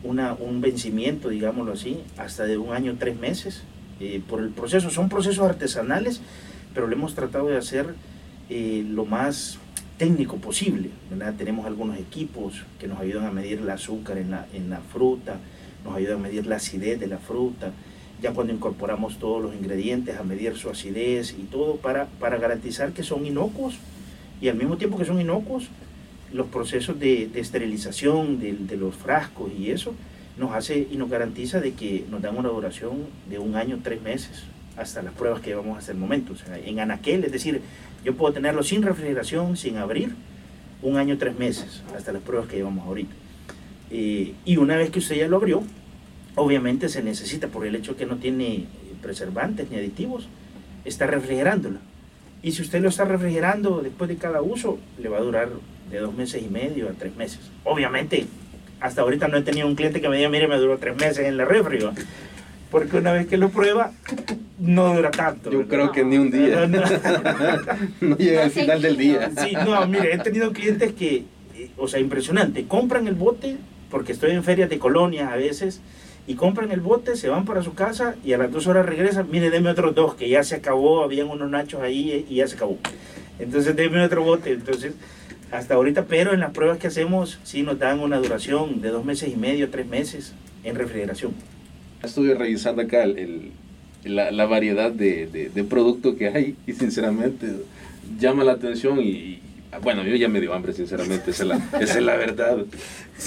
una, 0.03 0.35
un 0.35 0.61
vencimiento, 0.61 1.31
digámoslo 1.31 1.73
así, 1.73 1.99
hasta 2.19 2.45
de 2.45 2.59
un 2.59 2.75
año, 2.75 2.97
tres 2.99 3.19
meses, 3.19 3.62
eh, 4.01 4.21
por 4.29 4.41
el 4.41 4.51
proceso. 4.51 4.91
Son 4.91 5.09
procesos 5.09 5.49
artesanales, 5.49 6.21
pero 6.75 6.87
lo 6.87 6.95
hemos 6.95 7.15
tratado 7.15 7.49
de 7.49 7.56
hacer 7.56 7.95
eh, 8.51 8.85
lo 8.87 9.06
más 9.06 9.59
técnico 9.97 10.37
posible. 10.37 10.91
Tenemos 11.39 11.67
algunos 11.67 11.99
equipos 11.99 12.62
que 12.79 12.87
nos 12.87 13.01
ayudan 13.01 13.27
a 13.27 13.31
medir 13.31 13.61
el 13.61 13.71
azúcar 13.71 14.19
en 14.19 14.31
la, 14.31 14.47
en 14.53 14.69
la 14.69 14.81
fruta, 14.81 15.39
nos 15.85 15.97
ayudan 15.97 16.17
a 16.17 16.23
medir 16.23 16.47
la 16.47 16.56
acidez 16.56 17.01
de 17.01 17.06
la 17.06 17.19
fruta, 17.19 17.73
ya 18.25 18.32
cuando 18.32 18.55
incorporamos 18.55 19.19
todos 19.19 19.43
los 19.43 19.55
ingredientes, 19.55 20.17
a 20.17 20.23
medir 20.23 20.56
su 20.56 20.71
acidez 20.71 21.35
y 21.38 21.43
todo 21.43 21.76
para, 21.76 22.06
para 22.06 22.38
garantizar 22.38 22.93
que 22.93 23.03
son 23.03 23.26
inocuos 23.26 23.75
y 24.41 24.49
al 24.49 24.56
mismo 24.56 24.79
tiempo 24.79 24.97
que 24.97 25.05
son 25.05 25.20
inocuos, 25.20 25.69
los 26.32 26.46
procesos 26.46 26.99
de, 26.99 27.29
esterilización 27.34 28.41
de, 28.41 28.77
los 28.79 28.94
frascos 28.94 29.53
y 29.53 29.70
eso 29.70 29.94
nos 30.39 30.53
hace 30.53 30.89
y 30.91 30.96
nos 30.96 31.10
garantiza 31.10 31.60
de 31.60 31.75
que 31.75 32.06
nos 32.10 32.22
dan 32.22 32.39
una 32.39 32.49
duración 32.49 32.93
de 33.29 33.39
un 33.39 33.56
año, 33.56 33.81
tres 33.82 34.01
meses, 34.01 34.44
hasta 34.79 35.03
las 35.03 35.13
pruebas 35.13 35.43
que 35.43 35.51
llevamos 35.51 35.77
hasta 35.77 35.93
el 35.93 35.99
momento. 35.99 36.32
O 36.32 36.37
sea, 36.37 36.58
en 36.58 36.81
anaquel, 36.81 37.25
es 37.25 37.31
decir, 37.31 37.60
yo 38.06 38.15
puedo 38.15 38.32
tenerlo 38.32 38.63
sin 38.63 38.82
refrigeración, 38.82 39.58
sin 39.58 39.77
abrir, 39.77 40.15
un 40.81 40.96
año, 40.96 41.19
tres 41.19 41.39
meses, 41.39 41.82
hasta 41.94 42.10
las 42.10 42.22
pruebas 42.22 42.49
que 42.49 42.56
llevamos 42.56 42.87
ahorita. 42.87 43.15
Eh, 43.91 44.32
y 44.46 44.56
una 44.56 44.77
vez 44.77 44.89
que 44.89 45.01
usted 45.01 45.17
ya 45.17 45.29
lo 45.29 45.37
abrió, 45.37 45.63
obviamente 46.34 46.88
se 46.88 47.03
necesita, 47.03 47.48
por 47.48 47.67
el 47.67 47.74
hecho 47.74 47.96
que 47.96 48.06
no 48.06 48.17
tiene 48.17 48.67
preservantes 49.03 49.70
ni 49.70 49.76
aditivos, 49.76 50.29
está 50.84 51.06
refrigerándolo. 51.06 51.79
Y 52.43 52.53
si 52.53 52.62
usted 52.62 52.82
lo 52.82 52.88
está 52.88 53.05
refrigerando 53.05 53.81
después 53.81 54.08
de 54.08 54.17
cada 54.17 54.43
uso, 54.43 54.79
le 54.98 55.08
va 55.08 55.19
a 55.19 55.22
durar 55.22 55.48
de 55.91 55.98
dos 55.98 56.14
meses 56.14 56.43
y 56.43 56.48
medio 56.48 56.88
a 56.88 56.93
tres 56.93 57.17
meses. 57.17 57.41
Obviamente, 57.64 58.26
hasta 58.81 59.00
ahorita 59.03 59.29
no 59.29 59.38
he 59.38 59.43
tenido 59.43 59.67
un 59.67 59.76
cliente 59.76 60.00
que 60.00 60.08
me 60.08 60.17
diga, 60.17 60.29
mire, 60.29 60.46
me 60.46 60.56
duró 60.58 60.79
tres 60.79 60.96
meses 60.96 61.20
en 61.20 61.36
la 61.36 61.44
refri, 61.44 61.79
porque 62.70 62.96
una 62.96 63.12
vez 63.12 63.26
que 63.26 63.36
lo 63.36 63.50
prueba, 63.50 63.93
no 64.58 64.94
dura 64.94 65.10
tanto. 65.10 65.50
Yo 65.50 65.67
creo 65.69 65.93
que 65.93 66.05
ni 66.05 66.19
un 66.19 66.31
día. 66.31 66.67
No, 66.67 68.17
llega 68.17 68.44
al 68.44 68.50
final 68.50 68.82
del 68.82 68.96
día. 68.96 69.31
Sí, 69.38 69.55
no, 69.55 69.86
mire, 69.86 70.14
he 70.14 70.19
tenido 70.19 70.53
clientes 70.53 70.93
que, 70.93 71.24
eh, 71.55 71.70
o 71.76 71.88
sea, 71.88 72.00
impresionante, 72.00 72.67
compran 72.67 73.06
el 73.06 73.14
bote, 73.14 73.56
porque 73.91 74.12
estoy 74.12 74.32
en 74.32 74.44
ferias 74.44 74.69
de 74.69 74.79
colonias 74.79 75.31
a 75.31 75.36
veces, 75.36 75.81
y 76.27 76.35
compran 76.35 76.73
el 76.73 76.81
bote, 76.81 77.17
se 77.17 77.29
van 77.29 77.45
para 77.45 77.63
su 77.63 77.75
casa 77.75 78.17
y 78.25 78.33
a 78.33 78.39
las 78.39 78.51
dos 78.51 78.67
horas 78.67 78.87
regresan, 78.87 79.29
mire, 79.31 79.51
deme 79.51 79.71
otros 79.71 79.95
dos, 79.95 80.15
que 80.15 80.29
ya 80.29 80.43
se 80.43 80.57
acabó, 80.57 81.03
habían 81.03 81.29
unos 81.29 81.51
nachos 81.51 81.83
ahí 81.83 82.27
y 82.29 82.37
ya 82.37 82.47
se 82.47 82.57
acabó. 82.57 82.79
Entonces, 83.39 83.77
deme 83.77 84.03
otro 84.03 84.23
bote. 84.23 84.53
Entonces, 84.53 84.95
hasta 85.51 85.75
ahorita, 85.75 86.07
pero 86.07 86.33
en 86.33 86.41
las 86.41 86.53
pruebas 86.53 86.79
que 86.79 86.87
hacemos 86.87 87.39
sí 87.43 87.63
nos 87.63 87.79
dan 87.79 88.01
una 88.01 88.19
duración 88.19 88.81
de 88.81 88.89
dos 88.89 89.05
meses 89.05 89.33
y 89.33 89.37
medio, 89.37 89.71
tres 89.71 89.87
meses 89.87 90.33
en 90.65 90.77
refrigeración. 90.77 91.33
Estuve 92.03 92.35
revisando 92.35 92.83
acá 92.83 93.05
la, 94.05 94.47
variedad 94.47 94.91
de, 94.91 95.51
de, 95.55 95.65
productos 95.65 96.17
que 96.17 96.29
hay 96.29 96.57
y 96.67 96.73
sinceramente 96.73 97.47
llama 98.19 98.45
la 98.45 98.53
atención 98.53 99.01
y, 99.01 99.41
bueno, 99.83 100.03
yo 100.05 100.17
ya 100.17 100.29
me 100.29 100.41
dio 100.41 100.55
hambre, 100.55 100.73
sinceramente, 100.73 101.31
esa 101.31 101.43
es 101.45 101.49
la, 101.49 101.57
esa 101.81 101.99
es 101.99 102.03
la 102.05 102.17
verdad, 102.17 102.57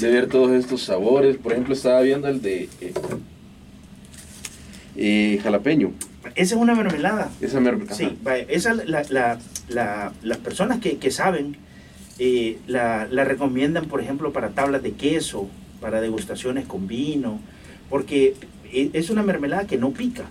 de 0.01 0.09
ver 0.11 0.27
todos 0.27 0.51
estos 0.51 0.81
sabores. 0.83 1.37
Por 1.37 1.51
ejemplo, 1.53 1.73
estaba 1.73 2.01
viendo 2.01 2.27
el 2.27 2.41
de 2.41 2.69
eh, 2.81 2.93
eh, 4.95 5.39
jalapeño. 5.43 5.91
Esa 6.35 6.55
es 6.55 6.61
una 6.61 6.75
mermelada. 6.75 7.29
Esa 7.41 7.59
mermelada. 7.59 7.95
Sí, 7.95 8.17
vaya, 8.23 8.45
esa 8.49 8.73
la, 8.73 9.03
la- 9.09 9.39
la- 9.69 10.13
las 10.21 10.37
personas 10.37 10.79
que, 10.79 10.97
que 10.97 11.11
saben 11.11 11.57
eh, 12.19 12.57
la, 12.67 13.07
la 13.09 13.23
recomiendan, 13.23 13.85
por 13.85 14.01
ejemplo, 14.01 14.31
para 14.33 14.49
tablas 14.49 14.83
de 14.83 14.93
queso, 14.93 15.47
para 15.81 16.01
degustaciones 16.01 16.65
con 16.65 16.87
vino, 16.87 17.39
porque 17.89 18.35
e- 18.71 18.89
es 18.93 19.09
una 19.09 19.23
mermelada 19.23 19.67
que 19.67 19.77
no 19.77 19.91
pica. 19.91 20.25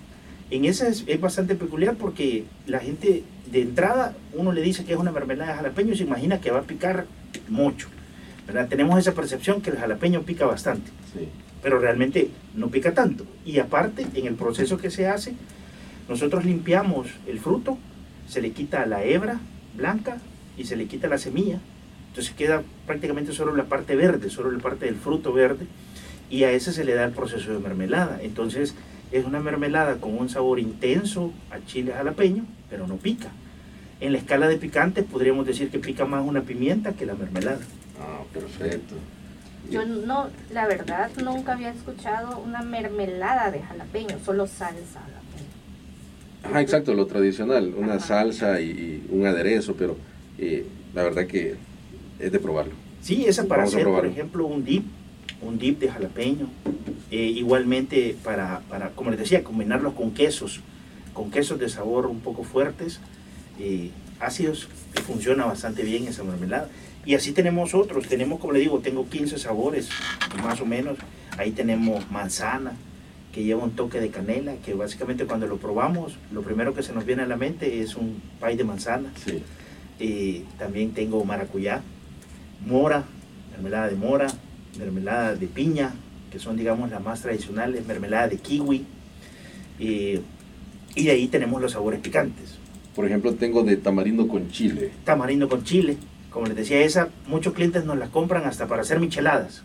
En 0.49 0.65
esa 0.65 0.87
es, 0.87 1.03
es 1.07 1.19
bastante 1.19 1.55
peculiar 1.55 1.95
porque 1.95 2.45
la 2.65 2.79
gente 2.79 3.23
de 3.51 3.61
entrada, 3.61 4.15
uno 4.33 4.51
le 4.51 4.61
dice 4.61 4.85
que 4.85 4.93
es 4.93 4.99
una 4.99 5.11
mermelada 5.11 5.51
de 5.51 5.57
jalapeño 5.57 5.93
y 5.93 5.97
se 5.97 6.03
imagina 6.03 6.39
que 6.39 6.51
va 6.51 6.59
a 6.59 6.63
picar 6.63 7.05
mucho. 7.49 7.87
¿verdad? 8.45 8.67
Tenemos 8.69 8.97
esa 8.99 9.13
percepción 9.13 9.61
que 9.61 9.71
el 9.71 9.77
jalapeño 9.77 10.21
pica 10.23 10.45
bastante 10.45 10.89
Sí. 11.13 11.27
pero 11.61 11.79
realmente 11.79 12.29
no 12.55 12.69
pica 12.69 12.93
tanto. 12.93 13.25
Y 13.45 13.59
aparte, 13.59 14.07
en 14.13 14.25
el 14.25 14.35
proceso 14.35 14.77
que 14.77 14.89
se 14.89 15.07
hace, 15.07 15.33
nosotros 16.07 16.45
limpiamos 16.45 17.07
el 17.27 17.39
fruto, 17.39 17.77
se 18.27 18.41
le 18.41 18.51
quita 18.51 18.85
la 18.85 19.03
hebra 19.03 19.39
blanca 19.75 20.19
y 20.57 20.63
se 20.65 20.75
le 20.77 20.85
quita 20.85 21.07
la 21.07 21.17
semilla. 21.17 21.59
Entonces 22.09 22.33
queda 22.35 22.63
prácticamente 22.85 23.31
solo 23.33 23.55
la 23.55 23.65
parte 23.65 23.95
verde, 23.95 24.29
solo 24.29 24.51
la 24.51 24.59
parte 24.59 24.85
del 24.85 24.95
fruto 24.95 25.33
verde, 25.33 25.65
y 26.29 26.43
a 26.43 26.51
ese 26.51 26.71
se 26.73 26.83
le 26.85 26.93
da 26.93 27.03
el 27.05 27.11
proceso 27.11 27.51
de 27.51 27.59
mermelada. 27.59 28.19
Entonces 28.21 28.75
es 29.11 29.25
una 29.25 29.39
mermelada 29.39 29.97
con 29.97 30.17
un 30.17 30.29
sabor 30.29 30.59
intenso 30.59 31.31
a 31.51 31.65
chile 31.65 31.93
jalapeño, 31.93 32.45
pero 32.69 32.87
no 32.87 32.97
pica. 32.97 33.29
En 33.99 34.11
la 34.11 34.17
escala 34.19 34.47
de 34.47 34.57
picantes 34.57 35.05
podríamos 35.05 35.45
decir 35.47 35.69
que 35.69 35.79
pica 35.79 36.05
más 36.05 36.25
una 36.25 36.41
pimienta 36.41 36.93
que 36.93 37.05
la 37.05 37.15
mermelada. 37.15 37.59
Ah, 37.99 38.21
perfecto. 38.33 38.95
Yo 39.71 39.85
no, 39.85 40.27
la 40.53 40.67
verdad, 40.67 41.09
nunca 41.21 41.53
había 41.53 41.71
escuchado 41.71 42.39
una 42.39 42.61
mermelada 42.61 43.51
de 43.51 43.61
jalapeño, 43.61 44.17
solo 44.23 44.47
salsa 44.47 44.99
jalapeño. 45.01 45.47
Ajá, 46.43 46.61
exacto, 46.61 46.93
lo 46.93 47.05
tradicional, 47.07 47.73
una 47.75 47.95
Ajá. 47.95 48.05
salsa 48.07 48.61
y, 48.61 48.69
y 48.69 49.07
un 49.11 49.25
aderezo, 49.25 49.75
pero 49.75 49.97
eh, 50.37 50.65
la 50.93 51.03
verdad 51.03 51.25
que 51.27 51.55
es 52.19 52.31
de 52.31 52.39
probarlo. 52.39 52.73
Sí, 53.01 53.25
esa 53.25 53.45
para 53.45 53.63
Vamos 53.63 53.73
hacer, 53.73 53.85
por 53.87 54.05
ejemplo, 54.05 54.45
un 54.45 54.63
dip, 54.63 54.85
un 55.41 55.57
dip 55.57 55.79
de 55.79 55.89
jalapeño. 55.89 56.49
Eh, 57.09 57.17
igualmente 57.35 58.17
para, 58.23 58.61
para, 58.69 58.89
como 58.89 59.11
les 59.11 59.19
decía, 59.19 59.43
combinarlos 59.43 59.93
con 59.93 60.11
quesos, 60.11 60.59
con 61.13 61.31
quesos 61.31 61.57
de 61.59 61.69
sabor 61.69 62.05
un 62.07 62.19
poco 62.19 62.43
fuertes, 62.43 62.99
eh, 63.59 63.91
ácidos, 64.19 64.67
que 64.93 65.01
funciona 65.01 65.45
bastante 65.45 65.83
bien 65.83 66.07
esa 66.07 66.23
mermelada. 66.23 66.69
Y 67.05 67.15
así 67.15 67.31
tenemos 67.31 67.73
otros, 67.73 68.07
tenemos, 68.07 68.39
como 68.39 68.53
le 68.53 68.59
digo, 68.59 68.79
tengo 68.79 69.07
15 69.07 69.37
sabores, 69.37 69.89
más 70.43 70.59
o 70.59 70.65
menos. 70.65 70.97
Ahí 71.37 71.51
tenemos 71.51 72.11
manzana, 72.11 72.73
que 73.31 73.43
lleva 73.43 73.63
un 73.63 73.71
toque 73.71 74.01
de 74.01 74.09
canela, 74.09 74.55
que 74.65 74.73
básicamente 74.73 75.25
cuando 75.25 75.47
lo 75.47 75.57
probamos, 75.57 76.17
lo 76.31 76.41
primero 76.41 76.73
que 76.73 76.83
se 76.83 76.91
nos 76.91 77.05
viene 77.05 77.21
a 77.21 77.27
la 77.27 77.37
mente 77.37 77.81
es 77.81 77.95
un 77.95 78.21
pie 78.43 78.57
de 78.57 78.63
manzana. 78.65 79.13
Sí. 79.23 79.41
Eh, 79.99 80.43
también 80.59 80.91
tengo 80.91 81.23
maracuyá, 81.23 81.81
mora, 82.65 83.05
mermelada 83.51 83.87
de 83.87 83.95
mora, 83.95 84.27
mermelada 84.77 85.35
de 85.35 85.47
piña, 85.47 85.93
que 86.31 86.39
son 86.39 86.57
digamos 86.57 86.89
las 86.89 87.01
más 87.03 87.21
tradicionales, 87.21 87.85
mermelada 87.85 88.27
de 88.27 88.37
kiwi. 88.37 88.85
eh, 89.79 90.21
y 90.95 91.03
de 91.03 91.11
ahí 91.11 91.27
tenemos 91.27 91.61
los 91.61 91.73
sabores 91.73 91.99
picantes. 91.99 92.57
Por 92.95 93.05
ejemplo, 93.05 93.35
tengo 93.35 93.63
de 93.63 93.77
tamarindo 93.77 94.27
con 94.27 94.49
chile. 94.49 94.91
Tamarindo 95.03 95.47
con 95.47 95.63
chile. 95.63 95.97
Como 96.31 96.47
les 96.47 96.55
decía, 96.55 96.79
esa 96.81 97.09
muchos 97.27 97.53
clientes 97.53 97.85
nos 97.85 97.97
la 97.97 98.07
compran 98.07 98.45
hasta 98.45 98.65
para 98.67 98.81
hacer 98.81 98.99
micheladas, 98.99 99.61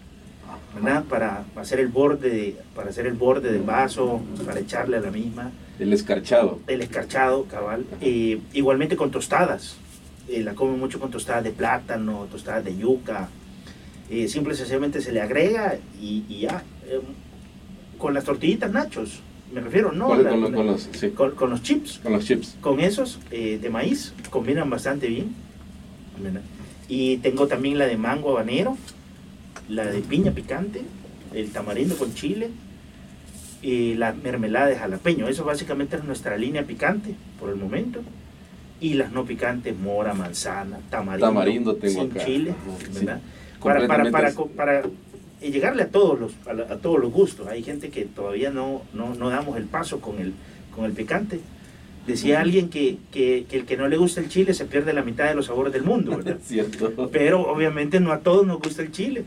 ¿verdad? 0.74 1.04
Para 1.04 1.44
hacer 1.56 1.80
el 1.80 1.88
borde, 1.88 2.56
para 2.74 2.90
hacer 2.90 3.06
el 3.06 3.14
borde 3.14 3.50
del 3.50 3.62
vaso, 3.62 4.20
para 4.44 4.60
echarle 4.60 4.98
a 4.98 5.00
la 5.00 5.10
misma. 5.10 5.50
El 5.78 5.92
escarchado. 5.94 6.60
el 6.66 6.82
escarchado, 6.82 7.44
cabal. 7.46 7.86
Eh, 8.02 8.38
igualmente 8.52 8.96
con 8.96 9.10
tostadas. 9.10 9.76
Eh, 10.28 10.42
la 10.42 10.54
comen 10.54 10.78
mucho 10.78 11.00
con 11.00 11.10
tostadas 11.10 11.42
de 11.42 11.50
plátano, 11.50 12.26
tostadas 12.30 12.64
de 12.64 12.76
yuca. 12.76 13.30
Eh, 14.12 14.28
simple 14.28 14.52
y 14.52 14.56
sencillamente 14.58 15.00
se 15.00 15.10
le 15.10 15.22
agrega 15.22 15.76
y, 15.98 16.22
y 16.28 16.40
ya. 16.40 16.62
Eh, 16.86 17.00
con 17.96 18.12
las 18.12 18.24
tortillitas 18.24 18.70
nachos, 18.70 19.20
me 19.54 19.60
refiero, 19.62 19.90
¿no? 19.92 20.08
Con, 20.08 20.22
La- 20.22 20.30
con 20.30 20.40
los- 20.42 20.50
con 20.50 20.66
los, 20.66 20.88
sí, 20.92 21.10
con- 21.10 21.30
con 21.30 21.48
los 21.50 21.62
chips. 21.62 21.98
con 22.02 22.12
los 22.12 22.24
chips. 22.26 22.56
Con 22.60 22.80
esos 22.80 23.20
eh, 23.30 23.58
de 23.62 23.70
maíz 23.70 24.12
combinan 24.28 24.68
bastante 24.68 25.06
bien. 25.08 25.34
¿verdad? 26.22 26.42
Y 26.88 27.16
tengo 27.18 27.46
también 27.46 27.78
la 27.78 27.86
de 27.86 27.96
mango 27.96 28.30
habanero, 28.32 28.76
la 29.70 29.86
de 29.86 30.00
piña 30.02 30.32
picante, 30.32 30.82
el 31.32 31.50
tamarindo 31.52 31.96
con 31.96 32.12
chile 32.12 32.50
y 33.62 33.94
la 33.94 34.12
mermelada 34.12 34.66
de 34.66 34.76
jalapeño. 34.76 35.26
Eso 35.26 35.44
básicamente 35.44 35.96
es 35.96 36.04
nuestra 36.04 36.36
línea 36.36 36.64
picante 36.64 37.14
por 37.40 37.48
el 37.48 37.56
momento. 37.56 38.00
Y 38.80 38.94
las 38.94 39.10
no 39.12 39.24
picantes, 39.24 39.74
mora, 39.78 40.12
manzana, 40.12 40.80
tamarindo, 40.90 41.26
Tamarindo 41.28 41.74
tengo 41.76 42.02
sin 42.02 42.10
acá. 42.10 42.24
chile. 42.26 42.54
Sí. 42.92 43.06
Para, 43.62 43.86
para, 43.86 44.10
para, 44.10 44.32
para, 44.56 44.78
eh, 45.40 45.50
llegarle 45.50 45.82
a 45.84 45.88
todos 45.88 46.18
los 46.20 46.32
a, 46.46 46.52
la- 46.52 46.64
a 46.74 46.76
todos 46.78 47.00
los 47.00 47.12
gustos. 47.12 47.46
Hay 47.48 47.62
gente 47.62 47.90
que 47.90 48.04
todavía 48.04 48.50
no, 48.50 48.82
no, 48.92 49.14
no 49.14 49.30
damos 49.30 49.56
el 49.56 49.64
paso 49.64 50.00
con 50.00 50.18
el, 50.20 50.32
con 50.74 50.84
el 50.84 50.92
picante. 50.92 51.40
Decía 52.06 52.40
alguien 52.40 52.68
que, 52.68 52.96
que, 53.12 53.46
que 53.48 53.58
el 53.58 53.64
que 53.64 53.76
no 53.76 53.86
le 53.88 53.96
gusta 53.96 54.20
el 54.20 54.28
chile 54.28 54.54
se 54.54 54.64
pierde 54.64 54.92
la 54.92 55.02
mitad 55.04 55.28
de 55.28 55.34
los 55.36 55.46
sabores 55.46 55.72
del 55.72 55.84
mundo, 55.84 56.16
¿verdad? 56.16 56.38
Cierto. 56.44 57.08
Pero 57.12 57.42
obviamente 57.42 58.00
no 58.00 58.10
a 58.12 58.18
todos 58.20 58.44
nos 58.46 58.58
gusta 58.60 58.82
el 58.82 58.90
chile. 58.90 59.24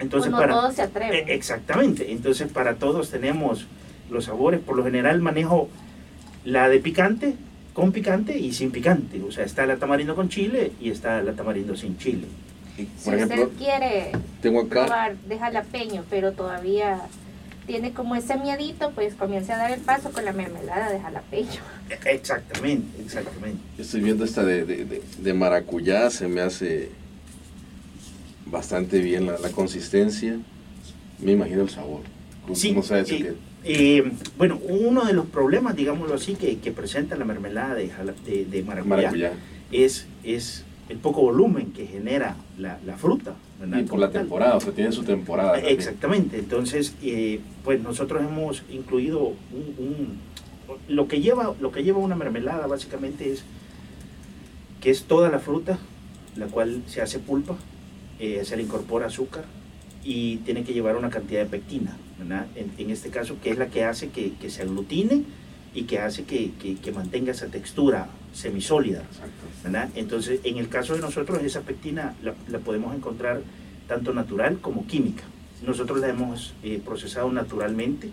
Entonces, 0.00 0.30
Pues 0.30 0.32
no 0.32 0.38
para, 0.38 0.54
todos 0.54 0.74
se 0.74 0.82
atreven. 0.82 1.28
eh, 1.28 1.34
Exactamente, 1.34 2.12
entonces 2.12 2.50
para 2.50 2.76
todos 2.76 3.10
tenemos 3.10 3.66
los 4.10 4.24
sabores. 4.24 4.60
Por 4.60 4.76
lo 4.76 4.84
general 4.84 5.20
manejo 5.20 5.68
la 6.44 6.68
de 6.70 6.78
picante, 6.78 7.34
con 7.74 7.92
picante 7.92 8.38
y 8.38 8.52
sin 8.54 8.70
picante. 8.70 9.20
O 9.22 9.30
sea, 9.32 9.44
está 9.44 9.66
la 9.66 9.76
tamarindo 9.76 10.14
con 10.14 10.28
chile 10.30 10.72
y 10.80 10.88
está 10.90 11.20
la 11.22 11.32
tamarindo 11.32 11.76
sin 11.76 11.98
chile. 11.98 12.26
Y, 12.78 12.82
si 12.82 13.04
Por 13.04 13.14
ejemplo, 13.14 13.42
usted 13.44 13.56
quiere 13.58 14.12
tengo 14.40 14.60
acá. 14.62 14.86
probar 14.86 15.16
de 15.16 15.38
jalapeño, 15.38 16.04
pero 16.08 16.32
todavía 16.32 17.00
tiene 17.66 17.92
como 17.92 18.14
ese 18.14 18.36
miedito, 18.38 18.92
pues 18.94 19.14
comience 19.14 19.52
a 19.52 19.58
dar 19.58 19.70
el 19.72 19.80
paso 19.80 20.10
con 20.12 20.24
la 20.24 20.32
mermelada 20.32 20.90
de 20.90 21.00
jalapeño. 21.00 21.60
E- 21.90 21.98
Exactamente, 22.14 23.02
exactamente. 23.02 23.58
Estoy 23.78 24.00
viendo 24.00 24.24
esta 24.24 24.44
de, 24.44 24.64
de, 24.64 24.84
de- 24.84 25.02
de 25.18 25.34
maracuyá, 25.34 26.08
se 26.10 26.28
me 26.28 26.40
hace 26.40 26.90
bastante 28.46 29.00
bien 29.00 29.26
la, 29.26 29.38
la 29.38 29.50
consistencia. 29.50 30.38
Me 31.18 31.32
imagino 31.32 31.62
el 31.62 31.68
sabor. 31.70 32.02
¿Cómo 32.42 32.54
Sí, 32.54 32.68
cómo 32.70 32.82
sabe 32.82 33.00
eso 33.02 33.10
sí. 33.16 33.22
que- 33.22 33.34
Eh, 33.64 34.12
bueno, 34.38 34.58
uno 34.68 35.04
de 35.04 35.12
los 35.12 35.26
problemas, 35.26 35.74
digámoslo 35.76 36.14
así, 36.14 36.36
que, 36.36 36.58
que 36.58 36.70
presenta 36.72 37.16
la 37.16 37.24
mermelada 37.24 37.74
de, 37.74 37.88
jala- 37.90 38.14
de, 38.24 38.44
de 38.44 38.62
maracuyá, 38.62 38.96
maracuyá? 38.96 39.32
Es, 39.72 40.06
es 40.22 40.64
el 40.88 40.98
poco 40.98 41.20
volumen 41.22 41.72
que 41.72 41.86
genera 41.86 42.36
la, 42.58 42.78
la 42.86 42.96
fruta. 42.96 43.34
¿verdad? 43.60 43.78
Y 43.80 43.82
por 43.84 43.98
la 43.98 44.10
temporada, 44.10 44.56
o 44.56 44.60
sea, 44.60 44.72
tiene 44.72 44.92
su 44.92 45.02
temporada. 45.04 45.54
también. 45.54 45.74
Exactamente, 45.74 46.38
entonces 46.38 46.94
eh, 47.02 47.40
pues 47.64 47.80
nosotros 47.82 48.22
hemos 48.22 48.62
incluido 48.70 49.20
un, 49.28 49.36
un- 49.78 50.18
lo 50.88 51.08
que 51.08 51.20
lleva 51.20 51.54
lo 51.60 51.72
que 51.72 51.82
lleva 51.82 51.98
una 51.98 52.14
mermelada 52.14 52.66
básicamente 52.66 53.32
es 53.32 53.42
que 54.80 54.90
es 54.90 55.04
toda 55.04 55.30
la 55.30 55.38
fruta 55.38 55.78
la 56.36 56.46
cual 56.46 56.82
se 56.86 57.00
hace 57.02 57.18
pulpa, 57.18 57.56
eh, 58.20 58.42
se 58.44 58.56
le 58.56 58.62
incorpora 58.62 59.06
azúcar 59.06 59.44
y 60.04 60.36
tiene 60.38 60.62
que 60.62 60.72
llevar 60.72 60.96
una 60.96 61.10
cantidad 61.10 61.40
de 61.40 61.46
pectina, 61.46 61.96
¿verdad? 62.18 62.46
En, 62.54 62.70
en 62.78 62.90
este 62.90 63.08
caso 63.10 63.36
que 63.42 63.50
es 63.50 63.58
la 63.58 63.66
que 63.66 63.82
hace 63.84 64.10
que, 64.10 64.34
que 64.40 64.48
se 64.50 64.62
aglutine 64.62 65.24
y 65.74 65.82
que 65.84 65.98
hace 65.98 66.24
que, 66.24 66.52
que- 66.62 66.76
que 66.76 66.92
mantenga 66.92 67.32
esa 67.32 67.46
textura 67.48 68.08
semisólida. 68.32 69.02
¿verdad? 69.64 69.88
Entonces, 69.94 70.40
en 70.44 70.58
el 70.58 70.68
caso 70.68 70.94
de 70.94 71.00
nosotros, 71.00 71.42
esa 71.42 71.62
pectina 71.62 72.14
la, 72.22 72.34
la 72.48 72.58
podemos 72.58 72.94
encontrar 72.94 73.40
tanto 73.88 74.12
natural 74.14 74.58
como 74.60 74.86
química. 74.86 75.24
Nosotros 75.66 75.98
la 76.00 76.08
hemos 76.08 76.54
eh, 76.62 76.80
procesado 76.84 77.30
naturalmente, 77.32 78.08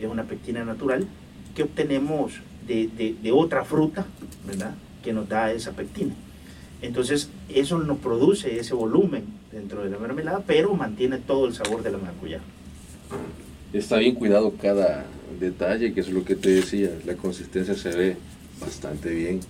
es 0.00 0.06
una 0.08 0.24
pectina 0.24 0.64
natural 0.64 1.06
que 1.54 1.62
obtenemos 1.64 2.32
de, 2.66 2.88
de- 2.88 3.14
de 3.22 3.32
otra 3.32 3.64
fruta, 3.64 4.06
¿verdad? 4.46 4.74
Que 5.04 5.12
nos 5.12 5.28
da 5.28 5.52
esa 5.52 5.72
pectina. 5.72 6.14
Entonces, 6.82 7.30
eso 7.48 7.78
nos 7.78 7.98
produce 7.98 8.58
ese 8.58 8.74
volumen 8.74 9.24
dentro 9.52 9.82
de 9.82 9.90
la 9.90 9.98
mermelada, 9.98 10.42
pero 10.46 10.74
mantiene 10.74 11.18
todo 11.18 11.46
el 11.46 11.54
sabor 11.54 11.82
de 11.82 11.90
la 11.90 11.98
maracuyá. 11.98 12.40
Está 13.72 13.98
bien 13.98 14.14
cuidado 14.14 14.52
cada 14.60 15.04
detalle, 15.40 15.92
que 15.92 16.00
es 16.00 16.08
lo 16.08 16.24
que 16.24 16.34
te 16.36 16.50
decía. 16.50 16.90
La 17.06 17.14
consistencia 17.14 17.74
se 17.74 17.90
ve 17.90 18.16
bastante 18.60 19.10
bien. 19.10 19.40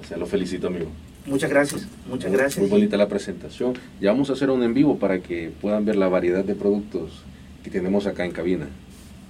O 0.00 0.04
sea, 0.04 0.16
lo 0.16 0.26
felicito, 0.26 0.66
amigo. 0.68 0.86
Muchas 1.26 1.50
gracias, 1.50 1.86
muchas 2.08 2.30
Muy- 2.30 2.38
gracias. 2.38 2.60
Muy 2.60 2.70
bonita 2.70 2.96
la 2.96 3.08
presentación. 3.08 3.74
Ya 4.00 4.12
vamos 4.12 4.30
a 4.30 4.34
hacer 4.34 4.50
un 4.50 4.62
en 4.62 4.74
vivo 4.74 4.98
para 4.98 5.20
que 5.20 5.50
puedan 5.60 5.84
ver 5.84 5.96
la 5.96 6.08
variedad 6.08 6.44
de 6.44 6.54
productos 6.54 7.22
que 7.64 7.70
tenemos 7.70 8.06
acá 8.06 8.24
en 8.24 8.30
cabina. 8.32 8.68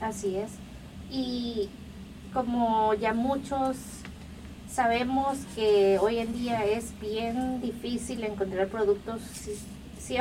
Así 0.01 0.37
es. 0.37 0.51
Y 1.11 1.69
como 2.35 2.93
ya 2.95 3.15
muchos 3.15 3.77
sabemos 4.71 5.39
que 5.55 5.99
hoy 6.01 6.19
en 6.19 6.35
día 6.35 6.67
es 6.67 6.93
bien 7.01 7.63
difícil 7.63 8.23
encontrar 8.25 8.69
productos 8.69 9.23
ci- 9.23 9.57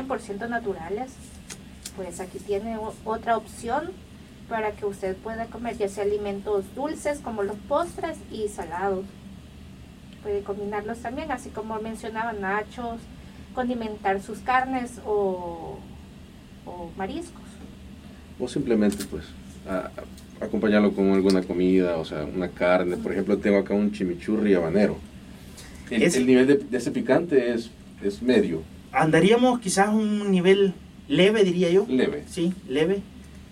100% 0.07 0.47
naturales, 0.47 1.11
pues 1.97 2.19
aquí 2.21 2.39
tiene 2.39 2.77
otra 3.03 3.35
opción 3.35 3.91
para 4.47 4.71
que 4.71 4.85
usted 4.85 5.15
pueda 5.17 5.47
comer 5.47 5.77
ya 5.77 5.89
sea 5.89 6.03
alimentos 6.05 6.63
dulces 6.75 7.19
como 7.19 7.43
los 7.43 7.57
postres 7.67 8.17
y 8.31 8.47
salados. 8.47 9.03
Puede 10.25 10.41
combinarlos 10.41 10.97
también, 10.97 11.29
así 11.31 11.49
como 11.51 11.79
mencionaba 11.79 12.33
nachos, 12.33 12.99
condimentar 13.53 14.19
sus 14.23 14.39
carnes 14.39 14.93
o, 15.05 15.77
o 16.65 16.89
mariscos. 16.97 17.43
O 18.39 18.47
simplemente 18.47 19.05
pues 19.05 19.25
a- 19.69 19.91
a- 20.41 20.45
acompañarlo 20.45 20.93
con 20.93 21.11
alguna 21.11 21.43
comida, 21.43 21.97
o 21.97 22.05
sea, 22.05 22.23
una 22.25 22.49
carne. 22.49 22.97
Por 22.97 23.11
ejemplo, 23.11 23.37
tengo 23.37 23.59
acá 23.59 23.75
un 23.75 23.91
chimichurri 23.91 24.55
habanero. 24.55 24.97
El, 25.91 26.01
Ese- 26.01 26.17
el 26.17 26.25
nivel 26.25 26.47
de, 26.47 26.55
de 26.57 26.75
ese 26.75 26.89
picante 26.89 27.53
es, 27.53 27.69
es 28.03 28.23
medio, 28.23 28.63
Andaríamos 28.91 29.59
quizás 29.59 29.89
a 29.89 29.91
un 29.91 30.31
nivel 30.31 30.73
leve, 31.07 31.43
diría 31.43 31.69
yo. 31.69 31.85
leve. 31.87 32.23
Sí, 32.27 32.51
leve. 32.67 33.01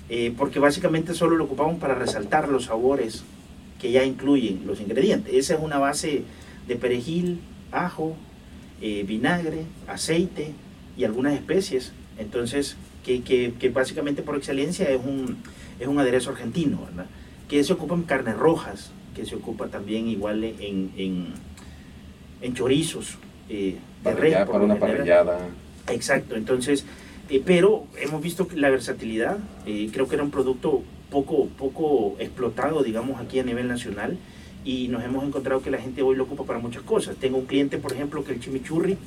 eh, 0.10 0.34
porque 0.36 0.58
básicamente 0.58 1.13
solo 1.13 1.36
lo 1.36 1.44
ocupamos 1.44 1.77
para 1.80 1.94
resaltar 1.94 2.48
los 2.50 2.65
sabores 2.65 3.24
que 3.80 3.92
ya 3.92 4.03
incluyen 4.03 4.65
los 4.65 4.82
ingredientes. 4.82 5.32
Esa 5.36 5.53
es 5.53 5.60
una 5.62 5.77
base 5.77 6.24
de 6.67 6.75
perejil, 6.75 7.39
ajo, 7.72 8.15
eh, 8.82 9.03
vinagre, 9.08 9.63
aceite 9.88 10.51
y 10.98 11.03
algunas 11.03 11.34
especies. 11.34 11.91
Entonces, 12.17 12.75
que, 13.05 13.22
que- 13.22 13.53
que 13.60 13.70
básicamente 13.70 14.22
por 14.22 14.36
excelencia 14.38 14.89
es 14.89 15.00
un, 15.03 15.38
es 15.79 15.88
un 15.88 16.00
aderezo 16.00 16.29
argentino, 16.32 16.82
¿verdad? 16.86 17.05
Que 17.50 17.63
se 17.63 17.74
ocupa 17.74 17.96
en 17.96 18.03
carnes 18.03 18.38
rojas, 18.38 18.91
que 19.15 19.25
se 19.25 19.36
ocupa 19.36 19.67
también 19.67 20.08
igual 20.08 20.43
en, 20.43 20.91
en, 20.98 21.27
en 22.41 22.53
chorizos. 22.53 23.17
eh, 23.50 23.75
de 24.03 24.12
res, 24.15 24.34
para 24.51 24.63
una 24.65 24.75
parrillada. 24.98 25.38
Exacto, 25.89 26.36
entonces, 26.36 26.86
eh, 27.29 27.41
pero 27.46 27.86
hemos 28.01 28.22
visto 28.22 28.48
la 28.55 28.70
versatilidad, 28.70 29.38
eh, 29.65 29.89
creo 29.91 30.08
que 30.08 30.15
era 30.15 30.24
un 30.24 30.32
producto 30.32 30.82
poco, 31.10 31.48
poco 31.58 32.15
explotado, 32.20 32.84
digamos, 32.84 33.20
aquí 33.22 33.39
a 33.39 33.43
nivel 33.43 33.67
nacional, 33.67 34.17
y 34.63 34.88
nos 34.88 35.03
hemos 35.03 35.24
encontrado 35.24 35.62
que 35.62 35.72
la 35.72 35.77
gente 35.77 36.01
hoy 36.01 36.15
lo 36.15 36.24
ocupa 36.24 36.43
para 36.46 36.60
muchas 36.60 36.84
cosas. 36.84 37.15
Tengo 37.17 37.38
un 37.38 37.46
cliente, 37.46 37.77
por 37.77 37.93
ejemplo, 37.93 38.24
que 38.24 38.34
el 38.34 38.39
chimichurri, 38.39 38.98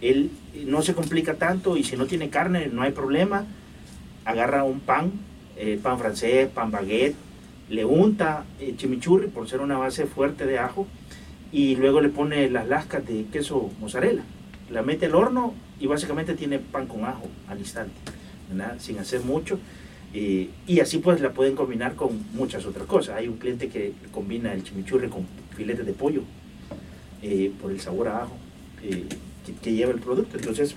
él 0.00 0.30
no 0.66 0.82
se 0.82 0.94
complica 0.94 1.34
tanto 1.34 1.76
y 1.76 1.84
si 1.84 1.96
no 1.96 2.06
tiene 2.06 2.30
carne 2.30 2.68
no 2.68 2.82
hay 2.82 2.92
problema, 2.92 3.46
agarra 4.24 4.64
un 4.64 4.80
pan, 4.80 5.12
eh, 5.56 5.78
pan 5.82 5.98
francés, 5.98 6.48
pan 6.48 6.70
baguette, 6.70 7.16
le 7.68 7.84
unta 7.84 8.44
eh, 8.60 8.74
chimichurri 8.76 9.28
por 9.28 9.48
ser 9.48 9.60
una 9.60 9.78
base 9.78 10.06
fuerte 10.06 10.46
de 10.46 10.58
ajo 10.58 10.86
y 11.52 11.76
luego 11.76 12.00
le 12.00 12.08
pone 12.08 12.48
las 12.50 12.66
lascas 12.68 13.06
de 13.06 13.26
queso 13.32 13.70
mozzarella. 13.80 14.22
La 14.70 14.82
mete 14.82 15.06
al 15.06 15.14
horno 15.14 15.54
y 15.80 15.86
básicamente 15.86 16.34
tiene 16.34 16.58
pan 16.58 16.86
con 16.86 17.04
ajo 17.04 17.26
al 17.48 17.58
instante, 17.58 17.94
¿verdad? 18.48 18.76
sin 18.78 18.98
hacer 18.98 19.22
mucho. 19.22 19.58
Eh, 20.12 20.48
y 20.66 20.80
así 20.80 20.98
pues 20.98 21.20
la 21.20 21.30
pueden 21.30 21.54
combinar 21.54 21.94
con 21.94 22.20
muchas 22.34 22.66
otras 22.66 22.86
cosas. 22.86 23.16
Hay 23.16 23.28
un 23.28 23.36
cliente 23.36 23.68
que 23.68 23.92
combina 24.12 24.52
el 24.52 24.64
chimichurri 24.64 25.08
con 25.08 25.26
filetes 25.56 25.86
de 25.86 25.92
pollo 25.92 26.22
eh, 27.22 27.52
por 27.60 27.70
el 27.70 27.80
sabor 27.80 28.08
a 28.08 28.22
ajo 28.22 28.36
eh, 28.82 29.04
que, 29.46 29.54
que 29.54 29.72
lleva 29.72 29.92
el 29.92 30.00
producto. 30.00 30.36
Entonces 30.36 30.74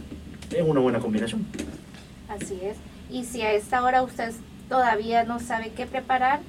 es 0.52 0.62
una 0.64 0.80
buena 0.82 1.00
combinación. 1.00 1.46
Así 2.30 2.58
es. 2.62 2.78
Y 3.10 3.26
si 3.26 3.42
a 3.42 3.54
esta 3.54 3.84
hora 3.84 4.04
usted 4.04 4.32
todavía 4.70 5.24
no 5.24 5.40
sabe 5.40 5.72
qué 5.76 5.86
preparar, 5.86 6.40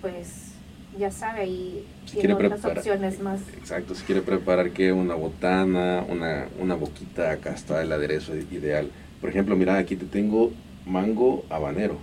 pues 0.00 0.52
ya 0.98 1.10
sabe, 1.10 1.42
ahí 1.42 1.84
Si 2.06 2.18
tiene 2.18 2.34
otras 2.34 2.52
preparar. 2.52 2.78
opciones 2.78 3.20
más. 3.20 3.40
Exacto, 3.56 3.94
si 3.94 4.02
quiere 4.04 4.22
preparar 4.22 4.70
que 4.70 4.92
una 4.92 5.14
botana, 5.14 6.04
una, 6.08 6.48
una 6.58 6.74
boquita, 6.74 7.30
acá 7.30 7.50
está 7.52 7.82
el 7.82 7.92
aderezo 7.92 8.34
ideal. 8.36 8.90
Por 9.20 9.30
ejemplo, 9.30 9.54
mira, 9.54 9.76
aquí 9.76 9.96
te 9.96 10.06
tengo 10.06 10.52
mango 10.86 11.44
habanero. 11.50 11.98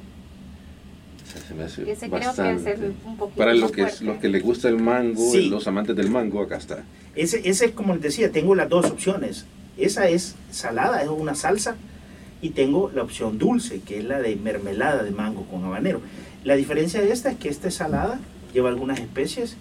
O 1.36 1.38
sea, 1.38 1.48
se 1.48 1.54
me 1.54 1.64
hace 1.64 1.92
Ese 1.92 2.08
creo 2.10 2.12
que 2.12 2.18
es 2.20 2.26
bastante. 2.38 2.74
el 2.74 2.94
un 3.06 3.18
poquito 3.18 3.38
Para 3.38 3.54
lo 3.54 3.72
que, 3.72 3.84
es, 3.84 4.02
lo 4.02 4.20
que 4.20 4.30
le 4.30 4.40
gusta 4.40 4.70
el 4.70 4.78
mango, 4.78 5.32
Sí. 5.32 5.50
los 5.50 5.68
amantes 5.68 5.96
del 5.96 6.10
mango, 6.10 6.42
acá 6.42 6.58
está. 6.58 6.84
Ese, 7.16 7.48
ese, 7.48 7.72
como 7.74 7.94
les 7.94 8.02
decía, 8.04 8.32
tengo 8.32 8.56
las 8.56 8.70
dos 8.70 8.86
opciones. 8.86 9.46
Esa 9.78 10.08
es 10.08 10.36
salada, 10.52 11.02
es 11.04 11.10
una 11.10 11.36
salsa, 11.36 11.76
y 12.42 12.52
tengo 12.52 12.92
la 12.94 13.04
opción 13.04 13.38
dulce, 13.38 13.82
que 13.82 13.98
es 14.00 14.06
la 14.06 14.20
de 14.20 14.36
mermelada 14.36 15.04
de 15.04 15.12
mango 15.12 15.46
con 15.46 15.66
habanero. 15.66 16.02
La 16.44 16.56
diferencia 16.56 17.02
de 17.02 17.12
esta 17.12 17.32
es 17.32 17.38
que 17.38 17.50
esta 17.50 17.68
es 17.68 17.76
salada, 17.76 18.20
lleva 18.54 18.70
algunas 18.70 19.00
especies, 19.00 19.58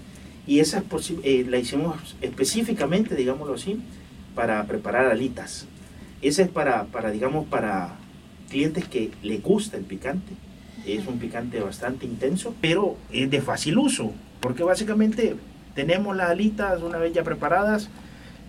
y 0.47 0.61
esa 0.61 0.83
eh, 1.23 1.47
la 1.49 1.59
hicimos 1.59 2.17
específicamente, 2.21 3.15
digámoslo 3.17 3.55
así, 3.55 3.81
para 4.35 4.63
preparar 4.67 5.07
alitas. 5.07 5.67
Esa 6.23 6.43
es 6.43 6.49
para, 6.49 6.85
para, 6.85 7.11
digamos, 7.11 7.47
para 7.47 7.97
clientes 8.51 8.87
que 8.87 9.11
le 9.23 9.39
gusta 9.39 9.77
el 9.77 9.85
picante. 9.85 10.33
Es 10.87 11.07
un 11.07 11.19
picante 11.19 11.61
bastante 11.61 12.07
intenso, 12.07 12.55
pero 12.61 12.97
es 13.11 13.31
de 13.31 13.41
fácil 13.41 13.79
uso, 13.79 14.13
porque 14.41 14.63
básicamente 14.63 15.37
tenemos 15.75 16.17
las 16.17 16.31
alitas 16.31 16.83
una 16.83 16.99
vez 16.99 17.13
ya 17.13 17.25
preparadas 17.25 17.89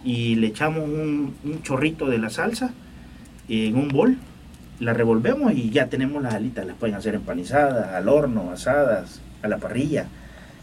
y 0.03 0.35
le 0.35 0.47
echamos 0.47 0.83
un, 0.83 1.33
chorrito 1.63 2.07
de 2.07 2.17
la 2.17 2.29
salsa 2.29 2.71
en 3.47 3.75
un 3.75 3.87
bol, 3.87 4.17
la 4.79 4.93
revolvemos 4.93 5.53
y 5.53 5.69
ya 5.69 5.87
tenemos 5.87 6.21
las 6.21 6.33
alitas. 6.33 6.65
Las 6.65 6.75
pueden 6.75 6.95
hacer 6.95 7.15
empanizadas, 7.15 7.93
al 7.93 8.09
horno, 8.09 8.51
asadas, 8.51 9.21
a 9.41 9.47
la 9.47 9.57
parrilla. 9.57 10.07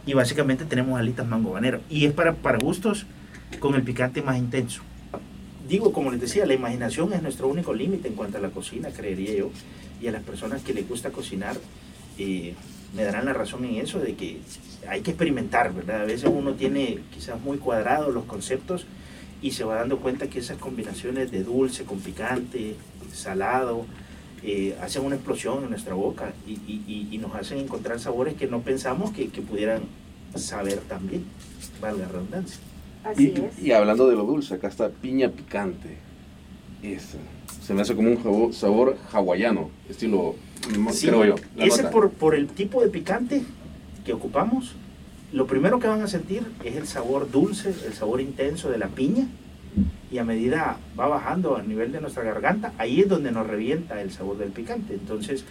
Y 0.07 0.15
básicamente 0.15 0.65
tenemos 0.65 0.99
alitas 0.99 1.27
mango 1.27 1.51
habanero. 1.51 1.81
Y 1.89 2.07
es 2.07 2.13
para, 2.13 2.35
para 2.35 2.59
gustos 2.59 3.07
con 3.59 3.75
el 3.75 3.83
picante 3.83 4.23
más 4.23 4.37
intenso. 4.37 4.83
Digo, 5.69 5.93
como 5.93 6.11
les 6.11 6.21
decía, 6.21 6.45
la 6.45 6.55
imaginación 6.55 7.13
es 7.13 7.23
nuestro 7.23 7.49
único 7.49 7.73
límite 7.73 8.09
en 8.09 8.15
cuanto 8.15 8.39
a 8.39 8.41
la 8.41 8.51
cocina, 8.51 8.91
creería 8.91 9.35
yo. 9.35 9.51
Y 10.01 10.09
a 10.09 10.13
las 10.13 10.23
personas 10.23 10.63
que 10.63 10.75
les 10.75 10.89
gusta 10.89 11.11
cocinar, 11.11 11.57
me 12.95 13.05
darán 13.05 13.25
la 13.25 13.33
razón 13.33 13.65
en 13.65 13.77
eso, 13.77 13.99
de 13.99 14.15
que 14.15 14.41
hay 14.89 15.01
que 15.01 15.13
experimentar, 15.13 15.73
¿verdad? 15.73 16.03
A 16.03 16.05
veces 16.05 16.29
uno 16.33 16.55
tiene 16.55 16.99
quizás 17.15 17.41
muy 17.41 17.59
cuadrados 17.59 18.13
los 18.13 18.25
conceptos 18.25 18.87
y 19.41 19.53
se 19.53 19.65
va 19.65 19.77
dando 19.77 19.99
cuenta 19.99 20.29
que 20.29 20.41
esas 20.41 20.59
combinaciones 20.59 21.31
de 21.31 21.43
dulce 21.43 21.85
con 21.85 22.01
picante, 22.01 22.75
salado, 23.13 23.87
eh, 24.43 24.77
hacen 24.81 25.05
una 25.05 25.17
explosión 25.17 25.65
en 25.65 25.71
nuestra 25.71 25.95
boca 25.95 26.33
y, 26.47 27.19
nos 27.19 27.35
hacen 27.37 27.59
encontrar 27.59 28.01
sabores 28.01 28.35
que 28.35 28.49
no 28.49 28.63
pensamos 28.63 29.13
que, 29.13 29.29
que 29.29 29.41
pudieran 29.41 29.83
saber 30.35 30.79
tan 30.81 31.07
bien, 31.07 31.25
valga 31.81 32.07
la 32.07 32.09
redundancia. 32.09 32.59
Así 33.05 33.33
Y, 33.37 33.41
es. 33.41 33.59
y 33.67 33.73
hablando 33.73 34.09
de 34.09 34.17
lo 34.17 34.25
dulce, 34.25 34.55
acá 34.55 34.69
está 34.69 34.89
piña 34.91 35.29
picante. 35.31 35.97
Es, 36.83 37.17
se 37.61 37.75
me 37.75 37.83
hace 37.83 37.95
como 37.95 38.11
un 38.11 38.23
jabo- 38.23 38.53
sabor 38.53 38.97
hawaiano, 39.13 39.71
estilo, 39.89 40.35
Sí, 40.93 41.09
creo 41.09 41.25
yo. 41.25 41.35
la 41.57 41.65
ese 41.65 41.85
por, 41.85 42.11
por 42.11 42.35
el 42.35 42.47
tipo 42.49 42.81
de 42.83 42.89
picante 42.89 43.43
que 44.05 44.13
ocupamos, 44.13 44.75
lo 45.33 45.47
primero 45.47 45.79
que 45.81 45.87
van 45.89 46.03
a 46.03 46.07
sentir 46.09 46.43
es 46.65 46.77
el 46.77 46.87
sabor 46.87 47.31
dulce, 47.31 47.71
el 47.87 47.93
sabor 47.95 48.21
intenso 48.21 48.71
de 48.71 48.79
la 48.79 48.89
piña, 48.89 49.27
y 50.11 50.19
a 50.19 50.25
medida 50.25 50.77
va 50.99 51.09
bajando 51.09 51.57
a 51.57 51.63
nivel 51.63 51.91
de 51.93 52.01
nuestra 52.01 52.23
garganta, 52.23 52.73
ahí 52.79 53.01
es 53.01 53.09
donde 53.09 53.33
nos 53.33 53.47
revienta 53.47 54.01
el 54.03 54.11
sabor 54.13 54.39
del 54.39 54.51
picante. 54.51 54.95
Entonces, 54.95 55.45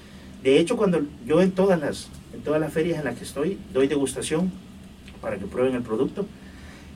de 0.44 0.60
hecho, 0.60 0.78
cuando 0.78 1.02
yo 1.26 1.42
en 1.42 1.52
todas 1.52 1.80
las, 1.80 2.10
en 2.34 2.42
todas 2.42 2.62
las 2.62 2.72
ferias 2.72 3.00
en 3.00 3.06
las 3.06 3.18
que 3.18 3.24
estoy, 3.24 3.58
doy 3.74 3.88
degustación 3.88 4.52
para 5.22 5.38
que 5.38 5.46
prueben 5.46 5.76
el 5.76 5.82
producto. 5.82 6.26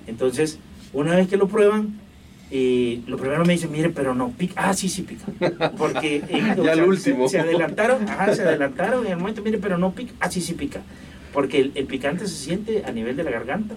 Entonces, 0.07 0.59
una 0.93 1.15
vez 1.15 1.27
que 1.27 1.37
lo 1.37 1.47
prueban, 1.47 1.99
eh, 2.51 3.01
lo 3.07 3.17
primero 3.17 3.43
me 3.45 3.53
dicen, 3.53 3.71
mire, 3.71 3.89
pero 3.89 4.13
no 4.13 4.29
pica. 4.31 4.53
Ah, 4.55 4.73
sí, 4.73 4.87
sí 4.89 5.01
pica. 5.01 5.25
Porque 5.77 6.23
eh, 6.29 6.55
Ya 6.63 6.73
el 6.73 6.83
último. 6.83 7.27
Se, 7.27 7.37
se 7.37 7.39
adelantaron, 7.39 8.07
ajá, 8.07 8.33
se 8.33 8.43
adelantaron 8.43 9.05
en 9.05 9.13
el 9.13 9.17
momento, 9.17 9.41
mire, 9.41 9.57
pero 9.57 9.77
no 9.77 9.93
pica. 9.93 10.13
Ah, 10.19 10.29
sí, 10.29 10.41
sí 10.41 10.53
pica. 10.53 10.81
Porque 11.33 11.59
el, 11.59 11.71
el 11.75 11.85
picante 11.85 12.27
se 12.27 12.35
siente 12.35 12.83
a 12.85 12.91
nivel 12.91 13.17
de 13.17 13.23
la 13.23 13.31
garganta. 13.31 13.75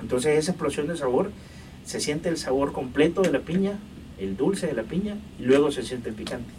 Entonces, 0.00 0.38
esa 0.38 0.52
explosión 0.52 0.86
de 0.86 0.96
sabor, 0.96 1.30
se 1.84 2.00
siente 2.00 2.28
el 2.28 2.36
sabor 2.36 2.72
completo 2.72 3.22
de 3.22 3.32
la 3.32 3.40
piña, 3.40 3.78
el 4.18 4.36
dulce 4.36 4.66
de 4.66 4.74
la 4.74 4.84
piña, 4.84 5.16
y 5.38 5.44
luego 5.44 5.72
se 5.72 5.82
siente 5.82 6.08
el 6.08 6.14
picante. 6.14 6.50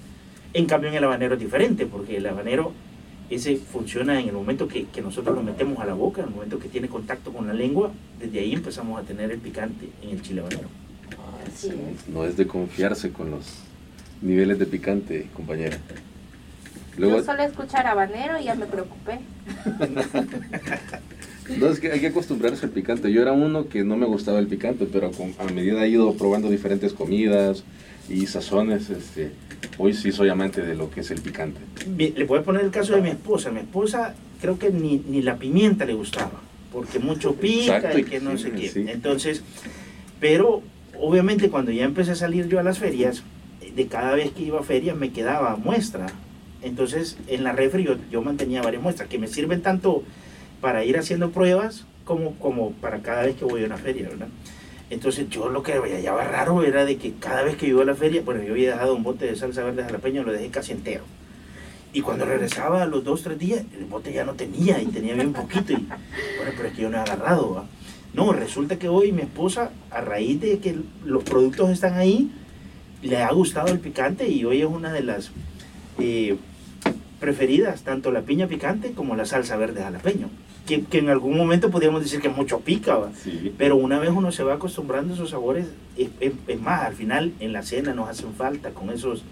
En 0.54 0.66
cambio, 0.66 0.90
en 0.90 0.96
el 0.96 1.04
habanero 1.04 1.36
es 1.36 1.40
diferente, 1.40 1.86
porque 1.86 2.18
el 2.18 2.26
habanero 2.26 2.74
ese 3.30 3.58
funciona 3.58 4.20
en 4.20 4.28
el 4.28 4.34
momento 4.34 4.68
que, 4.68 4.86
que 4.86 5.02
nosotros 5.02 5.36
lo 5.36 5.44
metemos 5.44 5.80
a 5.80 5.86
la 5.86 5.94
boca, 5.94 6.22
en 6.22 6.30
el 6.30 6.34
momento 6.34 6.60
que 6.60 6.68
tiene 6.70 6.88
contacto 6.88 7.32
con 7.32 7.48
la 7.48 7.54
lengua, 7.54 7.92
desde 8.20 8.40
ahí 8.40 8.54
empezamos 8.54 9.00
a 9.00 9.04
tener 9.04 9.32
el 9.32 9.40
picante 9.40 9.88
en 10.02 10.10
el 10.12 10.22
chile 10.22 10.42
habanero. 10.42 10.68
No 12.12 12.26
es 12.26 12.38
de 12.38 12.48
confiarse 12.48 13.12
con 13.12 13.32
los 13.32 13.46
niveles 14.22 14.58
de 14.60 14.66
picante, 14.66 15.28
compañera. 15.34 15.78
Luego, 16.98 17.18
Yo 17.20 17.24
solo 17.24 17.44
escuchar 17.44 17.88
habanero 17.88 18.40
y 18.40 18.46
ya 18.46 18.56
me 18.56 18.66
preocupé. 18.66 19.20
no, 21.58 21.68
es 21.68 21.80
que 21.80 21.92
hay 21.92 22.00
que 22.00 22.08
acostumbrarse 22.08 22.66
al 22.66 22.72
picante. 22.72 23.12
Yo 23.12 23.22
era 23.22 23.32
uno 23.32 23.68
que 23.70 23.84
no 23.84 23.96
me 23.98 24.06
gustaba 24.06 24.40
el 24.40 24.48
picante, 24.48 24.86
pero 24.92 25.12
con- 25.12 25.34
a 25.40 25.46
medida 25.52 25.84
he 25.86 25.90
ido 25.90 26.14
probando 26.16 26.50
diferentes 26.50 26.94
comidas 26.94 27.64
y 28.10 28.26
sazones, 28.28 28.90
este, 28.90 29.32
hoy 29.80 29.94
sí 29.94 30.12
soy 30.12 30.30
amante 30.30 30.62
de 30.62 30.76
lo 30.76 30.92
que 30.92 31.00
es 31.00 31.10
el 31.10 31.22
picante. 31.22 31.60
Le 31.98 32.24
voy 32.26 32.40
a 32.40 32.44
poner 32.44 32.64
el 32.64 32.70
caso 32.70 32.94
de 32.94 33.02
mi 33.02 33.10
esposa. 33.10 33.50
Mi 33.50 33.62
esposa 33.62 34.14
creo 34.42 34.60
que 34.60 34.70
ni, 34.70 35.02
ni 35.08 35.22
la 35.24 35.38
pimienta 35.38 35.86
le 35.86 35.94
gustaba, 35.94 36.42
porque 36.72 37.00
mucho 37.00 37.34
pica 37.36 37.78
Exacto, 37.78 37.98
y 37.98 38.04
que 38.04 38.20
no 38.20 38.38
sí, 38.38 38.44
sé 38.44 38.52
qué. 38.52 38.70
sí. 38.70 38.86
Entonces, 38.88 39.44
pero 40.20 40.62
obviamente 41.00 41.50
cuando 41.50 41.72
ya 41.72 41.86
empecé 41.86 42.12
a 42.12 42.16
salir 42.16 42.48
yo 42.48 42.60
a 42.60 42.64
las 42.64 42.78
ferias, 42.78 43.24
de 43.76 43.88
cada 43.88 44.16
vez 44.16 44.32
que 44.32 44.44
iba 44.44 44.60
a 44.60 44.64
ferias 44.64 44.98
me 44.98 45.12
quedaba 45.12 45.56
muestra 45.56 46.08
Entonces, 46.62 47.18
en 47.28 47.44
la 47.44 47.54
refri 47.54 47.84
yo, 47.86 47.96
yo 48.12 48.22
mantenía 48.22 48.62
varias 48.62 48.84
muestras 48.84 49.08
que 49.08 49.18
me 49.18 49.28
sirven 49.28 49.62
tanto 49.62 50.04
para 50.60 50.84
ir 50.84 50.98
haciendo 50.98 51.32
pruebas 51.32 51.86
como, 52.04 52.36
como 52.36 52.72
para 52.74 53.00
cada 53.00 53.24
vez 53.24 53.36
que 53.38 53.46
voy 53.46 53.64
a 53.64 53.66
una 53.68 53.78
feria, 53.78 54.10
¿verdad? 54.10 54.28
Entonces 54.90 55.30
yo 55.30 55.50
lo 55.50 55.62
que 55.62 55.80
veía 55.80 56.14
raro 56.16 56.64
era 56.64 56.86
de 56.86 56.98
que 56.98 57.14
cada 57.14 57.44
vez 57.44 57.58
que 57.58 57.68
iba 57.68 57.84
a 57.84 57.86
la 57.86 57.96
feria, 57.96 58.22
bueno, 58.24 58.42
yo 58.42 58.54
había 58.54 58.72
dejado 58.72 58.96
un 58.96 59.04
bote 59.04 59.26
de 59.26 59.36
salsa 59.36 59.64
verde 59.64 59.84
jalapeño, 59.84 60.24
lo 60.24 60.32
dejé 60.32 60.50
casi 60.50 60.72
entero. 60.72 61.04
Y 61.94 62.02
cuando 62.02 62.26
regresaba 62.26 62.84
a 62.84 62.86
los 62.86 63.04
dos, 63.04 63.24
tres 63.24 63.38
días, 63.40 63.64
el 63.78 63.86
bote 63.86 64.14
ya 64.14 64.24
no 64.24 64.34
tenía 64.34 64.82
y 64.82 64.86
tenía 64.88 65.16
bien 65.16 65.34
poquito. 65.34 65.74
Y 65.74 65.86
bueno, 66.38 66.52
pero 66.56 66.68
es 66.68 66.76
que 66.76 66.82
yo 66.82 66.90
no 66.90 66.98
he 66.98 67.02
agarrado. 67.02 67.54
¿va? 67.54 67.66
No, 68.14 68.32
resulta 68.32 68.78
que 68.78 68.90
hoy 68.90 69.12
mi 69.12 69.22
esposa, 69.22 69.72
a 69.92 70.02
raíz 70.02 70.40
de 70.42 70.60
que 70.60 70.76
los 71.06 71.24
productos 71.24 71.70
están 71.70 71.96
ahí, 71.96 72.32
le 73.02 73.18
ha 73.18 73.32
gustado 73.32 73.68
el 73.68 73.80
picante 73.80 74.28
y 74.28 74.44
hoy 74.46 74.62
es 74.62 74.68
una 74.68 74.92
de 74.92 75.04
las 75.04 75.32
eh, 76.00 76.36
preferidas, 77.20 77.84
tanto 77.84 78.12
la 78.12 78.22
piña 78.22 78.48
picante 78.48 78.92
como 78.92 79.16
la 79.16 79.26
salsa 79.26 79.58
verde 79.58 79.84
jalapeño. 79.84 80.30
Que, 80.70 80.84
que 80.84 81.00
en 81.00 81.10
algún 81.10 81.36
momento 81.36 81.72
podríamos 81.72 82.02
decir 82.04 82.22
que 82.22 82.30
mucho 82.30 82.60
pica, 82.60 83.00
pero 83.58 83.76
una 83.76 83.98
vez 84.00 84.12
uno 84.12 84.32
se 84.32 84.44
va 84.44 84.54
acostumbrando 84.54 85.14
a 85.14 85.16
esos 85.16 85.32
sabores, 85.32 85.66
es, 85.98 86.10
es- 86.20 86.34
es 86.48 86.62
más, 86.62 86.84
al 86.84 86.94
final 86.94 87.34
en 87.40 87.54
la 87.54 87.64
cena 87.64 87.96
nos 87.96 88.08
hacen 88.08 88.34
falta 88.36 88.70
con 88.70 88.92
esos 88.92 89.24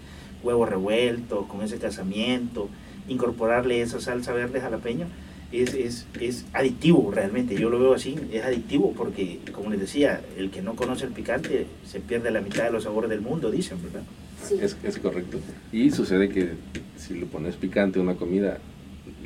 huevos 0.42 0.68
revueltos, 0.68 1.46
con 1.46 1.62
ese 1.62 1.78
casamiento, 1.78 2.68
incorporarle 3.08 3.80
esa 3.82 4.00
salsa 4.00 4.32
verde 4.32 4.60
jalapeño. 4.60 5.06
Es, 5.50 5.72
es, 5.72 6.06
es 6.20 6.44
adictivo 6.52 7.10
realmente, 7.14 7.54
yo 7.54 7.70
lo 7.70 7.78
veo 7.78 7.94
así, 7.94 8.16
es 8.32 8.44
adictivo 8.44 8.92
porque, 8.96 9.38
como 9.52 9.70
les 9.70 9.80
decía, 9.80 10.20
el 10.36 10.50
que 10.50 10.60
no 10.60 10.74
conoce 10.74 11.06
el 11.06 11.12
picante 11.12 11.66
se 11.86 12.00
pierde 12.00 12.30
la 12.30 12.40
mitad 12.42 12.64
de 12.64 12.70
los 12.70 12.82
sabores 12.84 13.08
del 13.08 13.22
mundo, 13.22 13.50
dicen, 13.50 13.78
¿verdad? 13.82 14.02
Sí. 14.46 14.56
Es, 14.60 14.76
es 14.82 14.98
correcto. 14.98 15.38
Y 15.72 15.90
sucede 15.90 16.28
que 16.28 16.50
si 16.98 17.14
le 17.14 17.24
pones 17.26 17.56
picante 17.56 17.98
a 17.98 18.02
una 18.02 18.14
comida, 18.16 18.58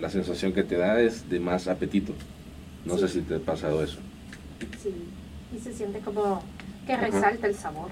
la 0.03 0.11
sensación 0.11 0.53
que 0.53 0.65
te 0.65 0.77
da 0.77 1.01
es 1.01 1.31
de 1.31 1.39
más 1.39 1.69
apetito. 1.69 2.13
No 2.85 2.99
sé 2.99 3.07
si 3.07 3.21
te 3.21 3.37
ha 3.37 3.39
pasado 3.39 3.85
eso. 3.85 3.99
Sí. 4.83 4.91
Y 5.57 5.61
se 5.61 5.73
siente 5.73 6.01
como 6.01 6.43
que 6.87 6.95
Ajá. 6.95 7.07
resalta 7.07 7.47
el 7.47 7.55
sabor. 7.55 7.89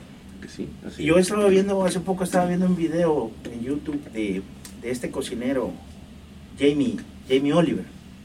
Sí, 0.48 0.68
así. 0.84 1.04
Yo 1.04 1.18
estaba 1.18 1.46
viendo, 1.46 1.84
hace 1.84 2.00
poco 2.00 2.24
estaba 2.24 2.46
viendo 2.46 2.66
un 2.66 2.74
video 2.74 3.30
en 3.44 3.62
YouTube 3.62 4.02
de, 4.10 4.42
de 4.82 4.90
este 4.90 5.12
cocinero, 5.12 5.70
Jamie, 6.58 6.96
Jamie 7.28 7.52
Oliver, 7.52 7.84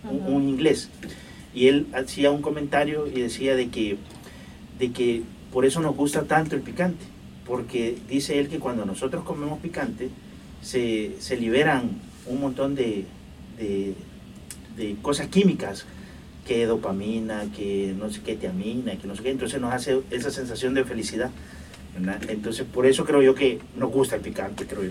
un, 0.10 0.34
un 0.34 0.50
inglés. 0.50 0.90
Y 1.54 1.68
él 1.68 1.86
hacía 1.94 2.32
un 2.32 2.42
comentario 2.42 3.06
y 3.06 3.22
decía 3.22 3.56
de 3.56 3.70
que, 3.70 3.98
de 4.80 4.92
que 4.92 5.22
por 5.54 5.64
eso 5.64 5.80
nos 5.80 5.96
gusta 5.96 6.24
tanto 6.24 6.56
el 6.56 6.64
picante. 6.64 7.06
Porque 7.46 8.00
dice 8.10 8.40
él 8.40 8.50
que 8.50 8.58
cuando 8.58 8.84
nosotros 8.84 9.24
comemos 9.24 9.60
picante, 9.60 10.10
se, 10.64 11.12
se 11.20 11.38
liberan 11.38 11.92
un 12.26 12.42
montón 12.42 12.74
de, 12.74 13.06
de, 13.58 13.94
de 14.78 14.96
cosas 15.02 15.28
químicas, 15.28 15.86
que 16.48 16.66
dopamina, 16.66 17.46
que 17.56 17.94
no 17.98 18.10
sé 18.12 18.22
qué, 18.22 18.36
tiamina, 18.36 18.96
que 18.98 19.08
no 19.08 19.16
sé 19.16 19.24
qué. 19.24 19.32
Entonces 19.32 19.60
nos 19.60 19.74
hace 19.74 20.02
esa 20.12 20.30
sensación 20.32 20.74
de 20.74 20.84
felicidad. 20.84 21.32
¿verdad? 21.98 22.22
Entonces, 22.30 22.66
por 22.72 22.86
eso 22.86 23.06
creo 23.06 23.22
yo 23.22 23.34
que 23.36 23.60
nos 23.78 23.90
gusta 23.92 24.18
el 24.18 24.22
picante, 24.22 24.66
creo 24.68 24.84
yo. 24.84 24.90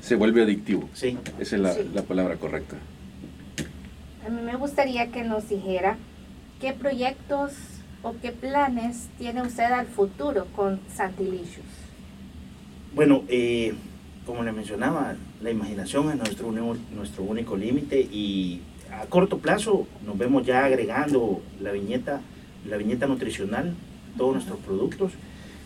Se 0.00 0.14
vuelve 0.14 0.42
adictivo. 0.42 0.88
Sí. 0.94 1.18
Esa 1.40 1.56
es 1.56 1.62
la, 1.62 1.72
Sí. 1.74 1.80
la 1.92 2.02
palabra 2.02 2.36
correcta. 2.36 2.76
A 4.24 4.28
mí 4.30 4.40
me 4.40 4.54
gustaría 4.56 5.08
que 5.10 5.24
nos 5.24 5.48
dijera 5.48 5.98
qué 6.60 6.72
proyectos 6.72 7.52
o 8.02 8.14
qué 8.22 8.30
planes 8.32 9.08
tiene 9.18 9.42
usted 9.42 9.64
al 9.64 9.86
futuro 9.86 10.46
con 10.54 10.78
Santilicious. 10.94 11.66
Bueno, 12.94 13.24
eh, 13.28 13.74
como 14.26 14.42
le 14.42 14.52
mencionaba, 14.52 15.14
la 15.42 15.50
imaginación 15.50 16.10
es 16.10 16.16
nuestro, 16.16 16.50
nuestro 16.50 17.22
único 17.24 17.56
límite 17.56 18.00
y 18.00 18.60
a 18.92 19.04
corto 19.06 19.38
plazo 19.38 19.86
nos 20.06 20.16
vemos 20.16 20.46
ya 20.46 20.64
agregando 20.64 21.42
la 21.60 21.72
viñeta, 21.72 22.20
la 22.68 22.76
viñeta 22.76 23.06
nutricional, 23.06 23.74
todos 24.16 24.34
nuestros 24.34 24.58
productos, 24.60 25.12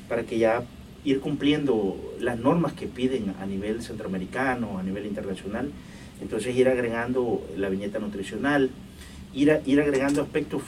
para 0.09 0.25
que 0.25 0.39
ya 0.39 0.63
ir 1.05 1.21
cumpliendo 1.21 1.97
las 2.21 2.39
normas 2.39 2.73
que 2.73 2.87
piden 2.87 3.35
a 3.41 3.47
nivel 3.47 3.83
centroamericano, 3.83 4.79
a 4.79 4.83
nivel 4.83 5.07
internacional. 5.07 5.71
Entonces 6.21 6.57
ir 6.57 6.69
agregando 6.69 7.47
la 7.57 7.69
viñeta 7.69 7.99
nutricional, 8.01 8.71
ir, 9.35 9.53
a- 9.53 9.61
ir 9.67 9.81
agregando 9.81 10.21
aspectos 10.23 10.63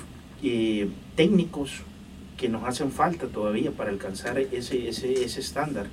eh, 0.45 0.89
técnicos 1.17 1.73
que 2.37 2.49
nos 2.49 2.63
hacen 2.65 2.93
falta 2.93 3.27
todavía 3.27 3.73
para 3.73 3.91
alcanzar 3.91 4.39
ese, 4.39 4.89
ese, 4.89 5.25
ese 5.25 5.41
estándar 5.41 5.87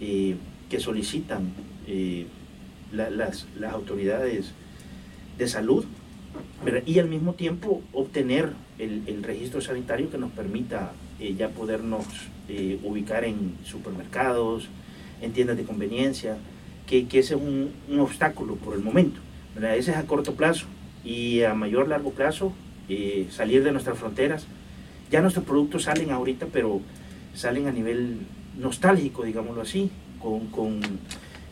eh, 0.00 0.36
que 0.72 0.80
solicitan 0.80 1.52
eh, 1.86 2.24
la- 2.92 3.10
las, 3.10 3.46
autoridades 3.70 4.52
de 5.36 5.46
salud 5.46 5.84
¿verdad? 6.64 6.82
y 6.86 6.98
al 6.98 7.08
mismo 7.10 7.34
tiempo 7.34 7.82
obtener 7.92 8.54
el, 8.78 9.22
registro 9.22 9.60
sanitario 9.60 10.10
que 10.10 10.16
nos 10.16 10.32
permita 10.32 10.92
eh, 11.20 11.34
ya 11.36 11.50
podernos 11.50 12.06
eh, 12.48 12.78
ubicar 12.82 13.24
en 13.24 13.52
supermercados, 13.64 14.68
en 15.20 15.34
tiendas 15.34 15.58
de 15.58 15.64
conveniencia, 15.64 16.38
que, 16.86 17.00
ese 17.00 17.18
es 17.18 17.32
un, 17.32 17.70
un 17.90 18.00
obstáculo 18.00 18.56
por 18.56 18.74
el 18.74 18.80
momento. 18.80 19.20
¿verdad? 19.54 19.76
Ese 19.76 19.90
es 19.90 19.98
a 19.98 20.04
corto 20.04 20.34
plazo 20.36 20.64
y 21.04 21.42
a 21.42 21.52
mayor 21.52 21.86
largo 21.86 22.12
plazo 22.12 22.54
salir 23.30 23.62
de 23.62 23.72
nuestras 23.72 23.98
fronteras. 23.98 24.46
Ya 25.10 25.20
nuestros 25.20 25.44
productos 25.44 25.82
salen 25.82 26.10
ahorita, 26.10 26.46
pero 26.50 26.80
salen 27.34 27.68
a 27.68 27.72
nivel 27.72 28.20
nostálgico, 28.58 29.22
digámoslo 29.24 29.62
así, 29.62 29.90
con, 30.22 30.46
con 30.46 30.80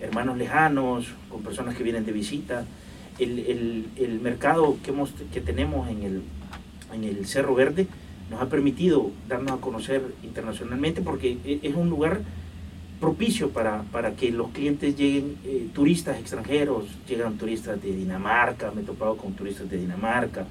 hermanos 0.00 0.38
lejanos, 0.38 1.06
con 1.28 1.42
personas 1.42 1.74
que 1.76 1.82
vienen 1.82 2.04
de 2.06 2.12
visita. 2.12 2.64
El, 3.18 3.38
el- 3.40 3.86
el 3.96 4.20
mercado 4.20 4.76
que, 4.82 4.90
hemos, 4.90 5.10
que 5.32 5.40
tenemos 5.40 5.88
en 5.88 6.02
el, 6.02 6.22
en 6.94 7.04
el 7.04 7.26
Cerro 7.26 7.54
Verde 7.54 7.86
nos 8.30 8.40
ha 8.40 8.48
permitido 8.48 9.10
darnos 9.28 9.52
a 9.52 9.56
conocer 9.60 10.02
internacionalmente 10.22 11.02
porque 11.02 11.36
e- 11.44 11.60
es 11.62 11.74
un 11.74 11.90
lugar 11.90 12.20
propicio 13.00 13.50
para, 13.50 13.82
para 13.92 14.12
que 14.12 14.30
los 14.30 14.48
clientes 14.50 14.96
lleguen, 14.96 15.36
eh, 15.44 15.66
turistas 15.74 16.18
extranjeros, 16.18 16.84
llegan 17.08 17.38
turistas 17.38 17.80
de 17.82 17.94
Dinamarca, 17.94 18.70
me 18.74 18.82
he 18.82 18.84
topado 18.84 19.16
con 19.16 19.32
turistas 19.32 19.68
de 19.70 19.78
Dinamarca, 19.78 20.46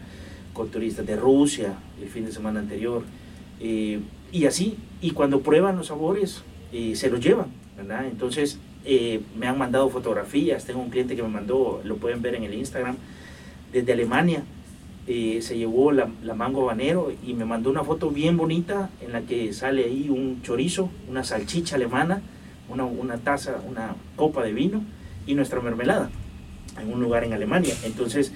con 0.53 0.69
turistas 0.69 1.05
de 1.05 1.15
Rusia 1.15 1.73
el 2.01 2.09
fin 2.09 2.25
de 2.25 2.31
semana 2.31 2.59
anterior, 2.59 3.03
eh, 3.59 3.99
y 4.31 4.45
así, 4.45 4.77
y 5.01 5.11
cuando 5.11 5.41
prueban 5.41 5.77
los 5.77 5.87
sabores, 5.87 6.41
eh, 6.73 6.95
se 6.95 7.09
los 7.09 7.19
llevan, 7.19 7.47
¿verdad? 7.79 8.05
Entonces, 8.05 8.59
eh, 8.85 9.21
me 9.37 9.47
han 9.47 9.57
mandado 9.57 9.89
fotografías, 9.89 10.65
tengo 10.65 10.81
un 10.81 10.89
cliente 10.89 11.15
que 11.15 11.23
me 11.23 11.29
mandó, 11.29 11.81
lo 11.83 11.97
pueden 11.97 12.21
ver 12.21 12.35
en 12.35 12.43
el 12.43 12.53
Instagram, 12.53 12.95
desde 13.71 13.93
Alemania, 13.93 14.43
eh, 15.07 15.39
se 15.41 15.57
llevó 15.57 15.91
la, 15.91 16.09
la 16.23 16.33
mango 16.35 16.63
habanero 16.63 17.11
y 17.25 17.33
me 17.33 17.45
mandó 17.45 17.69
una 17.69 17.83
foto 17.83 18.11
bien 18.11 18.37
bonita 18.37 18.89
en 19.01 19.11
la 19.11 19.21
que 19.21 19.53
sale 19.53 19.85
ahí 19.85 20.09
un 20.09 20.41
chorizo, 20.43 20.89
una 21.09 21.23
salchicha 21.23 21.77
alemana, 21.77 22.21
una, 22.69 22.85
una 22.85 23.17
taza, 23.17 23.61
una 23.67 23.95
copa 24.15 24.43
de 24.43 24.53
vino 24.53 24.83
y 25.25 25.33
nuestra 25.33 25.61
mermelada 25.61 26.09
en 26.79 26.93
un 26.93 27.01
lugar 27.01 27.23
en 27.23 27.33
Alemania. 27.33 27.73
Entonces, 27.83 28.31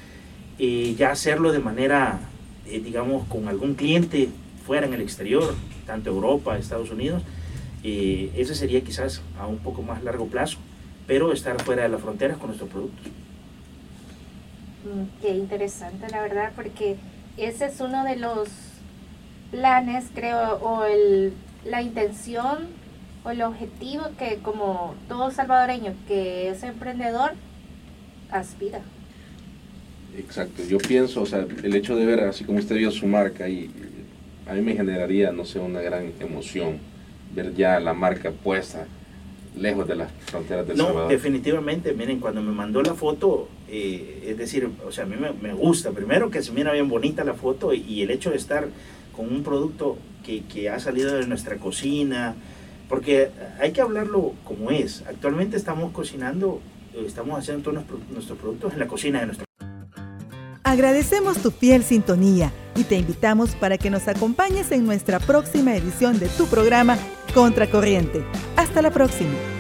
eh, 0.60 0.96
ya 0.98 1.12
hacerlo 1.12 1.52
de 1.52 1.60
manera, 1.60 2.20
eh, 2.68 2.80
digamos, 2.80 3.28
con 3.28 3.48
algún 3.48 3.76
cliente 3.76 4.30
fuera 4.66 4.88
en 4.88 4.94
el 4.94 5.02
exterior, 5.02 5.54
tanto 5.86 6.10
Europa, 6.10 6.58
Estados 6.58 6.90
Unidos, 6.92 7.22
eh, 7.84 8.32
ese 8.36 8.56
sería 8.56 8.82
quizás 8.84 9.22
a 9.40 9.48
un 9.48 9.60
poco 9.60 9.84
más 9.84 10.04
largo 10.04 10.28
plazo, 10.28 10.60
pero 11.08 11.34
estar 11.34 11.62
fuera 11.62 11.84
de 11.84 11.90
las 11.90 12.02
fronteras 12.02 12.38
con 12.38 12.48
nuestros 12.48 12.70
productos. 12.70 13.08
Mm, 14.84 15.22
Qué 15.22 15.30
interesante, 15.36 16.10
la 16.10 16.22
verdad, 16.22 16.54
porque 16.56 16.98
ese 17.38 17.66
es 17.68 17.80
uno 17.80 18.04
de 18.06 18.16
los 18.18 18.50
planes, 19.52 20.06
creo, 20.14 20.56
o 20.62 20.86
el, 20.86 21.34
la 21.66 21.82
intención 21.82 22.82
o 23.24 23.32
el 23.32 23.42
objetivo 23.42 24.06
que 24.18 24.40
como 24.40 24.96
todo 25.08 25.32
salvadoreño 25.32 25.96
que 26.08 26.50
es 26.50 26.64
emprendedor 26.64 27.34
aspira. 28.30 28.82
Exacto. 30.12 30.64
Yo 30.64 30.78
pienso, 30.80 31.22
o 31.22 31.26
sea, 31.26 31.48
el 31.64 31.76
hecho 31.76 31.96
de 31.96 32.06
ver 32.06 32.22
así 32.22 32.44
como 32.46 32.60
usted 32.60 32.76
vio 32.78 32.92
su 32.92 33.08
marca 33.08 33.50
y 33.50 33.72
a 34.46 34.54
mí 34.54 34.62
me 34.62 34.76
generaría, 34.76 35.32
no 35.32 35.46
sé, 35.46 35.60
una 35.60 35.82
gran 35.82 36.14
emoción 36.20 36.80
ver 37.36 37.54
ya 37.56 37.80
la 37.80 37.94
marca 37.94 38.32
puesta 38.32 38.86
lejos 39.56 39.88
de 39.88 39.96
las 39.96 40.12
fronteras 40.26 40.68
del 40.68 40.78
No, 40.78 40.86
Salvador. 40.86 41.10
definitivamente, 41.12 41.94
miren, 41.94 42.20
cuando 42.20 42.42
me 42.42 42.52
mandó 42.52 42.82
la 42.82 42.96
foto, 42.96 43.48
eh, 43.70 44.26
es 44.28 44.38
decir, 44.38 44.68
o 44.86 44.92
sea, 44.92 45.04
a 45.04 45.08
mí 45.08 45.16
me, 45.20 45.32
me 45.32 45.54
gusta, 45.54 45.92
primero 45.92 46.32
que 46.32 46.42
se 46.42 46.52
mira 46.52 46.72
bien 46.74 46.90
bonita 46.90 47.24
la 47.24 47.34
foto 47.36 47.74
y, 47.74 47.82
y 47.82 48.02
el 48.02 48.10
hecho 48.10 48.32
de 48.32 48.38
estar 48.38 48.68
con 49.16 49.32
un 49.32 49.44
producto 49.44 49.98
que, 50.26 50.42
que 50.46 50.70
ha 50.70 50.80
salido 50.80 51.14
de 51.16 51.28
nuestra 51.28 51.58
cocina, 51.58 52.34
porque 52.90 53.30
hay 53.60 53.72
que 53.74 53.82
hablarlo 53.82 54.34
como 54.44 54.72
es. 54.72 55.04
Actualmente 55.08 55.56
estamos 55.56 55.92
cocinando, 55.92 56.60
eh, 56.96 57.04
estamos 57.06 57.38
haciendo 57.38 57.62
todos 57.64 57.76
nuestros, 57.76 58.00
nuestros 58.12 58.40
productos 58.40 58.74
en 58.74 58.80
la 58.80 58.88
cocina 58.88 59.20
de 59.20 59.26
nuestra 59.28 59.46
Agradecemos 60.64 61.38
tu 61.38 61.52
fiel 61.52 61.84
sintonía 61.84 62.52
y 62.76 62.84
te 62.86 62.96
invitamos 62.96 63.52
para 63.56 63.78
que 63.78 63.90
nos 63.92 64.08
acompañes 64.08 64.72
en 64.72 64.86
nuestra 64.86 65.20
próxima 65.20 65.76
edición 65.76 66.18
de 66.20 66.28
tu 66.30 66.48
programa 66.48 66.98
Contracorriente. 67.34 68.24
Hasta 68.56 68.82
la 68.82 68.92
próxima. 68.92 69.53